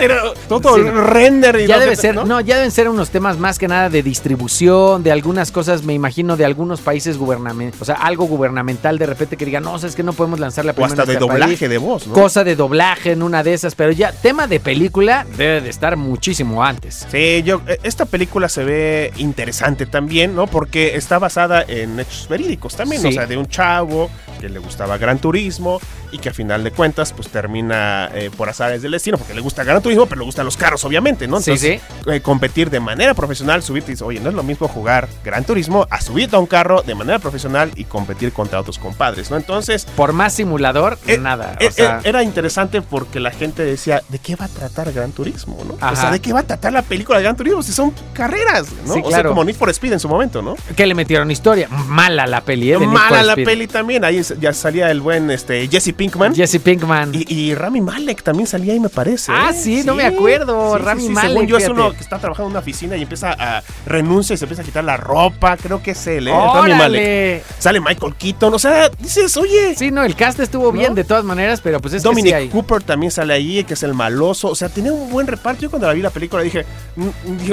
todo 0.48 0.76
Sí, 0.76 0.82
render 0.82 1.60
y 1.60 1.66
Ya 1.66 1.78
debe 1.78 1.96
ser, 1.96 2.14
¿no? 2.14 2.40
ya 2.40 2.56
deben 2.56 2.70
ser 2.70 2.88
unos 2.88 3.10
temas 3.10 3.38
más 3.38 3.58
que 3.58 3.68
nada 3.68 3.90
de 3.90 4.02
distribución, 4.02 5.02
de 5.02 5.12
algunas 5.12 5.50
cosas, 5.52 5.82
me 5.82 5.94
imagino, 5.94 6.36
de 6.36 6.44
algunos 6.44 6.80
países 6.80 7.18
gubernamentales, 7.18 7.80
o 7.82 7.84
sea, 7.84 7.96
algo 7.96 8.24
gubernamental 8.26 8.98
de 8.98 9.06
repente 9.06 9.36
que 9.36 9.44
diga, 9.44 9.60
no, 9.60 9.74
o 9.74 9.78
sea, 9.78 9.88
es 9.88 9.96
que 9.96 10.02
no 10.02 10.12
podemos 10.12 10.38
lanzar 10.40 10.64
la 10.64 10.72
O 10.72 10.74
primera 10.74 10.92
hasta 10.92 11.06
de 11.06 11.12
este 11.14 11.20
doblaje 11.24 11.56
país". 11.56 11.70
de 11.70 11.78
voz, 11.78 12.06
¿no? 12.06 12.12
Cosa 12.14 12.44
de 12.44 12.56
doblaje 12.56 13.12
en 13.12 13.22
una 13.22 13.42
de 13.42 13.54
esas, 13.54 13.74
pero 13.74 13.90
ya, 13.92 14.12
tema 14.12 14.46
de 14.46 14.60
película 14.60 15.26
debe 15.36 15.60
de 15.60 15.70
estar 15.70 15.96
muchísimo 15.96 16.62
antes. 16.64 17.06
Sí, 17.10 17.42
yo, 17.44 17.60
eh, 17.66 17.78
esta 17.82 18.04
película 18.06 18.48
se 18.48 18.64
ve 18.64 19.12
interesante 19.16 19.86
también, 19.86 20.34
¿no? 20.34 20.46
Porque 20.46 20.96
está 20.96 21.18
basada 21.18 21.62
en 21.66 21.98
hechos 22.00 22.26
verídicos 22.28 22.76
también, 22.76 23.02
Sí. 23.02 23.08
o 23.08 23.12
sea, 23.12 23.26
de 23.26 23.36
un 23.36 23.46
chavo 23.46 24.10
que 24.38 24.48
le 24.48 24.58
gustaba 24.58 24.98
Gran 24.98 25.18
Turismo 25.18 25.80
y 26.12 26.18
que 26.18 26.28
a 26.28 26.32
final 26.32 26.64
de 26.64 26.70
cuentas, 26.70 27.12
pues 27.12 27.28
termina 27.28 28.10
eh, 28.14 28.30
por 28.36 28.48
azares 28.48 28.82
del 28.82 28.92
destino, 28.92 29.18
porque 29.18 29.34
le 29.34 29.40
gusta 29.40 29.64
Gran 29.64 29.82
Turismo, 29.82 30.06
pero 30.06 30.20
le 30.20 30.24
gustan 30.24 30.44
los 30.44 30.56
carros, 30.56 30.84
obviamente, 30.84 31.26
¿no? 31.26 31.40
Sí, 31.40 31.50
Entonces, 31.50 31.80
eh, 32.06 32.20
competir 32.20 32.70
de 32.70 32.80
manera 32.80 33.14
profesional, 33.14 33.62
subirte 33.62 33.90
y 33.90 33.94
dices, 33.94 34.06
oye, 34.06 34.20
no 34.20 34.28
es 34.30 34.34
lo 34.34 34.42
mismo 34.42 34.68
jugar 34.68 35.08
Gran 35.24 35.44
Turismo 35.44 35.86
a 35.90 36.00
subirte 36.00 36.36
a 36.36 36.38
un 36.38 36.46
carro 36.46 36.82
de 36.82 36.94
manera 36.94 37.18
profesional 37.18 37.70
y 37.76 37.84
competir 37.84 38.32
contra 38.32 38.60
otros 38.60 38.78
compadres, 38.78 39.30
¿no? 39.30 39.36
Entonces, 39.36 39.86
Por 39.96 40.12
más 40.12 40.32
simulador, 40.34 40.98
Eh, 41.06 41.18
nada. 41.18 41.56
eh, 41.60 41.68
o 41.68 41.70
sea, 41.72 41.98
eh, 41.98 42.08
era 42.08 42.22
interesante 42.22 42.82
porque 42.82 43.20
la 43.20 43.30
gente 43.30 43.64
decía, 43.64 44.02
¿de 44.08 44.18
qué 44.18 44.36
va 44.36 44.46
a 44.46 44.48
tratar 44.48 44.92
Gran 44.92 45.12
Turismo? 45.12 45.58
¿no? 45.66 45.74
O 45.74 45.78
Ajá. 45.80 45.96
sea, 45.96 46.10
¿de 46.10 46.20
qué 46.20 46.32
va 46.32 46.40
a 46.40 46.44
tratar 46.44 46.72
la 46.72 46.82
película 46.82 47.18
de 47.18 47.24
Gran 47.24 47.36
Turismo? 47.36 47.62
Si 47.62 47.72
son 47.72 47.92
carreras, 48.12 48.66
¿no? 48.86 48.94
Sí, 48.94 49.00
O 49.04 49.10
sea, 49.10 49.22
como 49.24 49.44
Need 49.44 49.56
for 49.56 49.70
Speed 49.70 49.92
en 49.92 50.00
su 50.00 50.08
momento, 50.08 50.42
¿no? 50.42 50.56
que 50.76 50.86
le 50.86 50.94
metieron 50.94 51.30
historia. 51.30 51.68
Mala 51.68 52.26
la 52.26 52.40
peli, 52.42 52.70
¿eh? 52.72 52.78
de 52.78 52.80
Need 52.80 52.88
for 52.88 52.94
Mala 53.10 53.22
la 53.22 53.32
Speed. 53.32 53.44
peli 53.46 53.66
también. 53.66 54.04
Ahí 54.04 54.22
ya 54.40 54.52
salía 54.52 54.90
el 54.90 55.00
buen 55.00 55.30
este, 55.30 55.66
Jesse 55.68 55.92
Pinkman. 55.98 56.34
Jesse 56.34 56.58
Pinkman. 56.60 57.10
Y, 57.14 57.26
y 57.34 57.54
Rami 57.54 57.80
Malek 57.82 58.22
también 58.22 58.46
salía 58.46 58.72
ahí, 58.72 58.80
me 58.80 58.88
parece. 58.88 59.32
Ah, 59.34 59.50
¿eh? 59.52 59.58
sí, 59.60 59.82
no 59.84 59.94
me 59.94 60.04
acuerdo. 60.06 60.78
Rami 60.78 61.08
Malek, 61.10 61.30
Según 61.32 61.46
yo, 61.46 61.58
es 61.58 61.68
uno 61.68 61.92
que 61.92 62.00
está 62.00 62.18
trabajando 62.18 62.46
en 62.48 62.50
una 62.52 62.60
oficina 62.60 62.96
y 62.96 63.02
empieza 63.02 63.32
a 63.38 63.62
renuncia 63.84 64.32
y 64.34 64.36
se 64.38 64.44
empieza 64.44 64.62
a 64.62 64.64
quitar 64.64 64.84
la 64.84 64.96
ropa. 64.96 65.56
Creo 65.58 65.82
que 65.82 65.90
es 65.90 66.06
él, 66.06 66.28
¿eh? 66.28 66.32
Rami 66.32 66.72
Malek. 66.74 67.44
Sale 67.58 67.80
Michael 67.80 68.14
Keaton. 68.14 68.54
O 68.54 68.58
sea, 68.58 68.88
dices, 68.98 69.36
oye. 69.36 69.74
Sí, 69.76 69.90
no, 69.90 70.04
el 70.04 70.14
cast 70.14 70.40
estuvo 70.40 70.72
bien 70.72 70.90
¿No? 70.90 70.94
de 70.94 71.04
todas 71.04 71.24
maneras, 71.24 71.60
pero 71.60 71.80
pues 71.80 71.92
es 71.94 72.02
Dominic 72.02 72.32
que 72.32 72.36
hay. 72.36 72.48
Cooper 72.48 72.82
también 72.82 73.10
sale 73.12 73.34
ahí, 73.34 73.64
que 73.64 73.74
es 73.74 73.82
el 73.82 73.92
maloso. 73.92 74.48
O 74.48 74.54
sea, 74.54 74.68
tenía 74.68 74.92
un 74.92 75.10
buen 75.10 75.26
reparto. 75.26 75.62
Yo 75.62 75.70
cuando 75.70 75.88
la 75.88 75.92
vi 75.94 76.00
la 76.00 76.10
película 76.10 76.42
dije, 76.42 76.64
"Mm, 76.96 77.08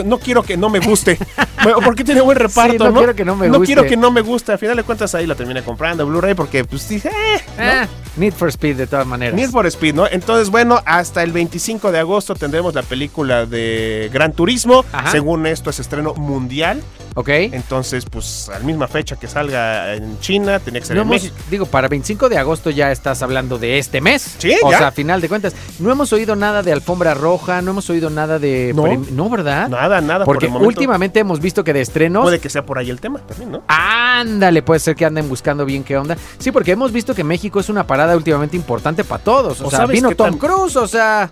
no 0.08 0.19
quiero 0.19 0.43
que 0.43 0.55
no 0.55 0.69
me 0.69 0.79
guste. 0.79 1.17
Bueno, 1.63 1.79
¿Por 1.79 1.95
qué 1.95 2.03
tiene 2.03 2.21
buen 2.21 2.38
reparto? 2.38 2.73
Sí, 2.73 2.77
no 2.77 2.93
quiero 2.93 3.15
que 3.15 3.25
no 3.25 3.36
me 3.36 3.47
No 3.47 3.58
guste. 3.58 3.65
quiero 3.73 3.89
que 3.89 3.97
no 3.97 4.12
me 4.12 4.21
guste. 4.21 4.51
Al 4.51 4.60
final 4.60 4.75
de 4.77 4.84
cuentas 4.84 5.15
ahí 5.15 5.25
la 5.25 5.34
terminé 5.34 5.63
comprando 5.63 6.05
Blu-ray 6.05 6.36
porque 6.36 6.63
pues 6.63 6.88
dije, 6.88 7.10
eh, 7.10 7.41
¿no? 7.58 7.63
Ah, 7.63 7.88
Need 8.17 8.34
for 8.34 8.49
Speed 8.49 8.78
de 8.78 8.88
todas 8.88 9.06
maneras. 9.06 9.36
Need 9.36 9.49
for 9.49 9.65
Speed, 9.65 9.95
¿no? 9.95 10.08
Entonces, 10.08 10.49
bueno, 10.49 10.82
hasta 10.86 11.23
el 11.23 11.32
25 11.32 11.91
de 11.91 11.99
agosto 11.99 12.36
tendremos 12.36 12.73
la 12.73 12.84
película 12.84 13.45
de 13.45 14.10
Gran 14.13 14.34
Turismo. 14.34 14.86
Ajá. 14.91 15.12
Según 15.12 15.45
esto 15.45 15.69
es 15.69 15.80
estreno 15.80 16.13
mundial. 16.13 16.82
Ok. 17.15 17.30
Entonces, 17.30 18.06
pues 18.06 18.49
a 18.49 18.60
la 18.60 18.65
misma 18.65 18.88
fecha 18.88 19.15
que 19.15 19.28
salga 19.28 19.93
en 19.95 20.19
China, 20.19 20.60
tenía 20.60 20.82
que 20.82 20.86
ser 20.88 20.95
No 20.97 21.01
en 21.04 21.08
hemos- 21.08 21.23
México. 21.23 21.36
digo, 21.49 21.65
para 21.65 21.88
25 21.88 22.30
de 22.30 22.38
agosto 22.38 22.69
ya 22.69 22.91
estás 22.91 23.21
hablando 23.23 23.58
de 23.58 23.80
este 23.80 24.01
mes. 24.01 24.36
Sí, 24.38 24.54
O 24.63 24.69
ya. 24.69 24.78
sea, 24.80 24.88
a 24.88 24.91
final 24.91 25.21
de 25.21 25.30
cuentas, 25.30 25.56
no 25.80 25.91
hemos 25.91 26.12
oído 26.13 26.36
nada 26.36 26.62
de 26.62 26.71
alfombra 26.73 27.13
roja, 27.13 27.62
no 27.62 27.71
hemos 27.71 27.89
oído 27.89 28.10
nada 28.10 28.38
de... 28.38 28.73
No. 28.75 28.86
No, 29.12 29.30
¿verdad? 29.30 29.69
Nada, 29.69 30.01
nada. 30.01 30.25
por 30.25 30.36
Porque 30.36 30.45
el 30.47 30.51
momento. 30.51 30.67
últimamente 30.67 31.19
hemos 31.19 31.39
visto 31.39 31.63
que 31.63 31.73
de 31.73 31.82
estrenos... 31.82 32.23
Puede 32.23 32.39
que 32.39 32.49
sea 32.49 32.65
por 32.65 32.78
ahí 32.78 32.89
el 32.89 32.99
tema 32.99 33.19
también, 33.19 33.51
¿no? 33.51 33.63
Ándale, 33.67 34.62
puede 34.62 34.80
ser 34.80 34.95
que 34.95 35.06
anden 35.06 35.28
buscando 35.30 35.65
bien 35.65 35.84
qué 35.84 35.97
onda. 35.97 36.17
Sí, 36.38 36.51
porque 36.51 36.71
hemos 36.71 36.91
visto 36.91 37.15
que 37.15 37.23
México 37.23 37.60
es 37.60 37.69
una 37.69 37.88
parada 37.88 38.15
últimamente 38.15 38.56
importante 38.58 39.04
para 39.04 39.23
todos. 39.23 39.62
O, 39.62 39.67
O 39.67 39.71
sea, 39.71 39.86
vino 39.86 40.12
Tom 40.15 40.38
Cruise, 40.38 40.75
o 40.75 40.88
sea... 40.88 41.32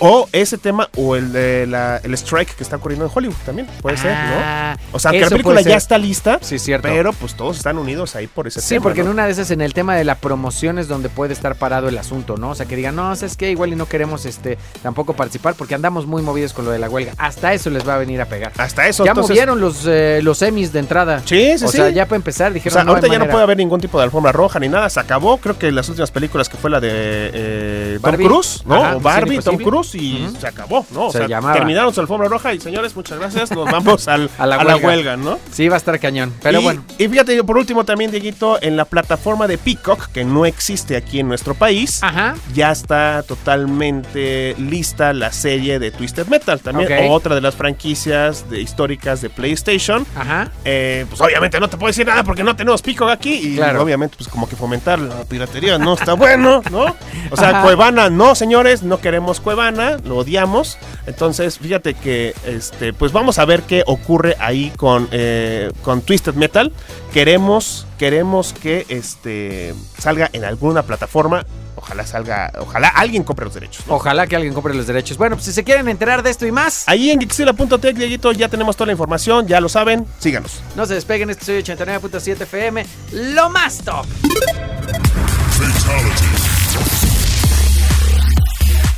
O 0.00 0.28
ese 0.32 0.58
tema 0.58 0.88
o 0.96 1.14
el 1.14 1.32
de 1.32 1.66
la, 1.66 1.98
el 2.02 2.12
strike 2.14 2.56
que 2.56 2.62
está 2.64 2.76
ocurriendo 2.76 3.06
en 3.06 3.10
Hollywood 3.14 3.36
también. 3.44 3.68
Puede 3.80 3.96
ser, 3.96 4.10
¿no? 4.12 4.34
Ah, 4.42 4.76
O 4.92 4.98
sea, 4.98 5.12
aunque 5.16 5.20
la 5.20 5.26
eso 5.26 5.34
película 5.34 5.54
puede 5.60 5.70
ya 5.70 5.76
está 5.76 5.98
lista, 5.98 6.38
Sí, 6.42 6.58
cierto. 6.58 6.88
pero 6.88 7.12
pues 7.12 7.34
todos 7.34 7.56
están 7.56 7.78
unidos 7.78 8.16
ahí 8.16 8.26
por 8.26 8.46
ese 8.46 8.60
Sí, 8.60 8.70
tema. 8.70 8.82
porque 8.84 9.00
en 9.02 9.08
una 9.08 9.26
de 9.26 9.32
esas 9.32 9.50
en 9.50 9.60
el 9.60 9.74
tema 9.74 9.94
de 9.96 10.04
la 10.04 10.14
promoción 10.16 10.78
es 10.78 10.88
donde 10.88 11.08
puede 11.08 11.32
estar 11.32 11.54
parado 11.56 11.88
el 11.88 11.98
asunto, 11.98 12.36
¿no? 12.36 12.50
O 12.50 12.54
sea, 12.54 12.66
que 12.66 12.76
digan, 12.76 12.96
no, 12.96 13.12
es 13.12 13.36
que 13.36 13.50
igual 13.50 13.72
y 13.72 13.76
no 13.76 13.86
queremos 13.86 14.24
este 14.26 14.58
tampoco 14.82 15.14
participar 15.14 15.54
porque 15.54 15.74
andamos 15.74 16.06
muy 16.06 16.22
movidos 16.22 16.52
con 16.52 16.64
lo 16.64 16.70
de 16.70 16.78
la 16.78 16.88
huelga. 16.88 17.12
Hasta 17.18 17.52
eso 17.54 17.70
les 17.70 17.86
va 17.86 17.94
a 17.94 17.98
venir 17.98 18.20
a 18.20 18.26
pegar. 18.26 18.52
Hasta 18.56 18.86
eso. 18.88 19.04
ya 19.04 19.10
entonces, 19.12 19.30
movieron 19.30 19.60
los, 19.60 19.84
eh, 19.86 20.20
los 20.22 20.38
semis 20.38 20.72
de 20.72 20.80
entrada. 20.80 21.22
Sí, 21.24 21.58
sí, 21.58 21.64
o 21.64 21.68
sí. 21.68 21.76
sea, 21.78 21.90
ya 21.90 22.06
para 22.06 22.16
empezar 22.16 22.50
O 22.50 22.54
dijeron, 22.54 22.72
sea, 22.74 22.84
no 22.84 22.90
hay 22.90 22.94
ahorita 22.96 23.06
ya 23.08 23.12
no 23.14 23.18
manera". 23.20 23.32
puede 23.32 23.44
haber 23.44 23.56
ningún 23.56 23.80
tipo 23.80 23.98
de 23.98 24.04
alfombra 24.04 24.32
roja 24.32 24.58
ni 24.58 24.68
nada. 24.68 24.88
Se 24.90 25.00
acabó. 25.00 25.38
Creo 25.38 25.58
que 25.58 25.70
las 25.72 25.88
últimas 25.88 26.10
películas 26.10 26.48
que 26.48 26.56
fue 26.56 26.70
la 26.70 26.80
de 26.80 26.90
eh, 26.92 27.98
Tom. 28.02 28.14
Cruise, 28.16 28.62
¿no? 28.66 28.74
Ajá, 28.76 28.96
o 28.96 29.00
Barbie, 29.00 29.38
Tom. 29.40 29.56
Cruise 29.56 29.94
y 29.94 30.28
se 30.40 30.46
acabó, 30.46 30.86
¿no? 30.92 31.06
O 31.06 31.12
Se 31.12 31.18
sea, 31.18 31.26
llamaba. 31.28 31.54
terminaron 31.54 31.92
su 31.94 32.00
alfombra 32.00 32.28
roja 32.28 32.54
y 32.54 32.60
señores, 32.60 32.94
muchas 32.96 33.18
gracias. 33.18 33.50
Nos 33.50 33.70
vamos 33.70 34.08
al, 34.08 34.30
A 34.38 34.46
la 34.46 34.56
a 34.56 34.64
la 34.64 34.76
huelga. 34.76 35.05
¿No? 35.14 35.38
Sí, 35.52 35.68
va 35.68 35.76
a 35.76 35.78
estar 35.78 36.00
cañón. 36.00 36.32
Pero 36.42 36.60
y, 36.60 36.64
bueno. 36.64 36.84
Y 36.98 37.06
fíjate, 37.06 37.44
por 37.44 37.56
último 37.58 37.84
también, 37.84 38.10
Dieguito, 38.10 38.58
en 38.60 38.76
la 38.76 38.84
plataforma 38.86 39.46
de 39.46 39.58
Peacock, 39.58 40.08
que 40.08 40.24
no 40.24 40.46
existe 40.46 40.96
aquí 40.96 41.20
en 41.20 41.28
nuestro 41.28 41.54
país, 41.54 42.02
Ajá. 42.02 42.34
ya 42.54 42.72
está 42.72 43.22
totalmente 43.22 44.54
lista 44.58 45.12
la 45.12 45.32
serie 45.32 45.78
de 45.78 45.90
Twisted 45.90 46.26
Metal. 46.26 46.60
También 46.60 47.10
otra 47.10 47.34
de 47.34 47.40
las 47.40 47.54
franquicias 47.54 48.48
de, 48.50 48.60
históricas 48.60 49.20
de 49.20 49.30
PlayStation. 49.30 50.06
Ajá. 50.16 50.50
Eh, 50.64 51.06
pues 51.08 51.20
obviamente 51.20 51.60
no 51.60 51.68
te 51.68 51.76
puedo 51.76 51.88
decir 51.88 52.06
nada 52.06 52.24
porque 52.24 52.42
no 52.42 52.56
tenemos 52.56 52.82
Peacock 52.82 53.10
aquí. 53.10 53.34
Y 53.34 53.56
Claro. 53.56 53.82
obviamente, 53.82 54.16
pues 54.16 54.28
como 54.28 54.48
que 54.48 54.56
fomentar 54.56 54.98
la 54.98 55.24
piratería 55.24 55.78
no 55.78 55.94
está 55.94 56.14
bueno, 56.14 56.62
¿no? 56.70 56.96
O 57.30 57.36
sea, 57.36 57.50
Ajá. 57.50 57.62
Cuevana, 57.62 58.10
no, 58.10 58.34
señores, 58.34 58.82
no 58.82 59.00
queremos 59.00 59.40
Cuevana, 59.40 59.96
lo 60.04 60.16
odiamos. 60.18 60.78
Entonces, 61.06 61.58
fíjate 61.58 61.94
que, 61.94 62.34
este, 62.46 62.92
pues 62.92 63.12
vamos 63.12 63.38
a 63.38 63.44
ver 63.44 63.62
qué 63.62 63.82
ocurre 63.86 64.36
ahí 64.38 64.72
con, 64.76 64.95
eh, 65.10 65.70
con 65.82 66.02
Twisted 66.02 66.34
Metal. 66.34 66.72
Queremos, 67.12 67.86
queremos 67.98 68.52
que 68.52 68.86
este 68.88 69.74
salga 69.98 70.30
en 70.32 70.44
alguna 70.44 70.82
plataforma. 70.82 71.44
Ojalá 71.76 72.06
salga, 72.06 72.52
ojalá 72.58 72.88
alguien 72.88 73.22
compre 73.22 73.44
los 73.44 73.54
derechos. 73.54 73.86
¿no? 73.86 73.94
Ojalá 73.94 74.26
que 74.26 74.34
alguien 74.34 74.54
compre 74.54 74.74
los 74.74 74.86
derechos. 74.86 75.18
Bueno, 75.18 75.36
pues 75.36 75.44
si 75.44 75.52
se 75.52 75.62
quieren 75.62 75.88
enterar 75.88 76.22
de 76.22 76.30
esto 76.30 76.46
y 76.46 76.52
más, 76.52 76.88
Ahí 76.88 77.10
en 77.10 77.20
Gixila.tech, 77.20 77.96
Dieguito, 77.96 78.32
ya 78.32 78.48
tenemos 78.48 78.76
toda 78.76 78.86
la 78.86 78.92
información, 78.92 79.46
ya 79.46 79.60
lo 79.60 79.68
saben, 79.68 80.06
síganos. 80.18 80.62
no 80.74 80.86
se 80.86 80.94
despeguen. 80.94 81.30
Este 81.30 81.44
soy 81.44 81.62
89.7 81.62 82.42
FM. 82.42 82.86
Lo 83.12 83.50
más 83.50 83.78
top. 83.78 84.06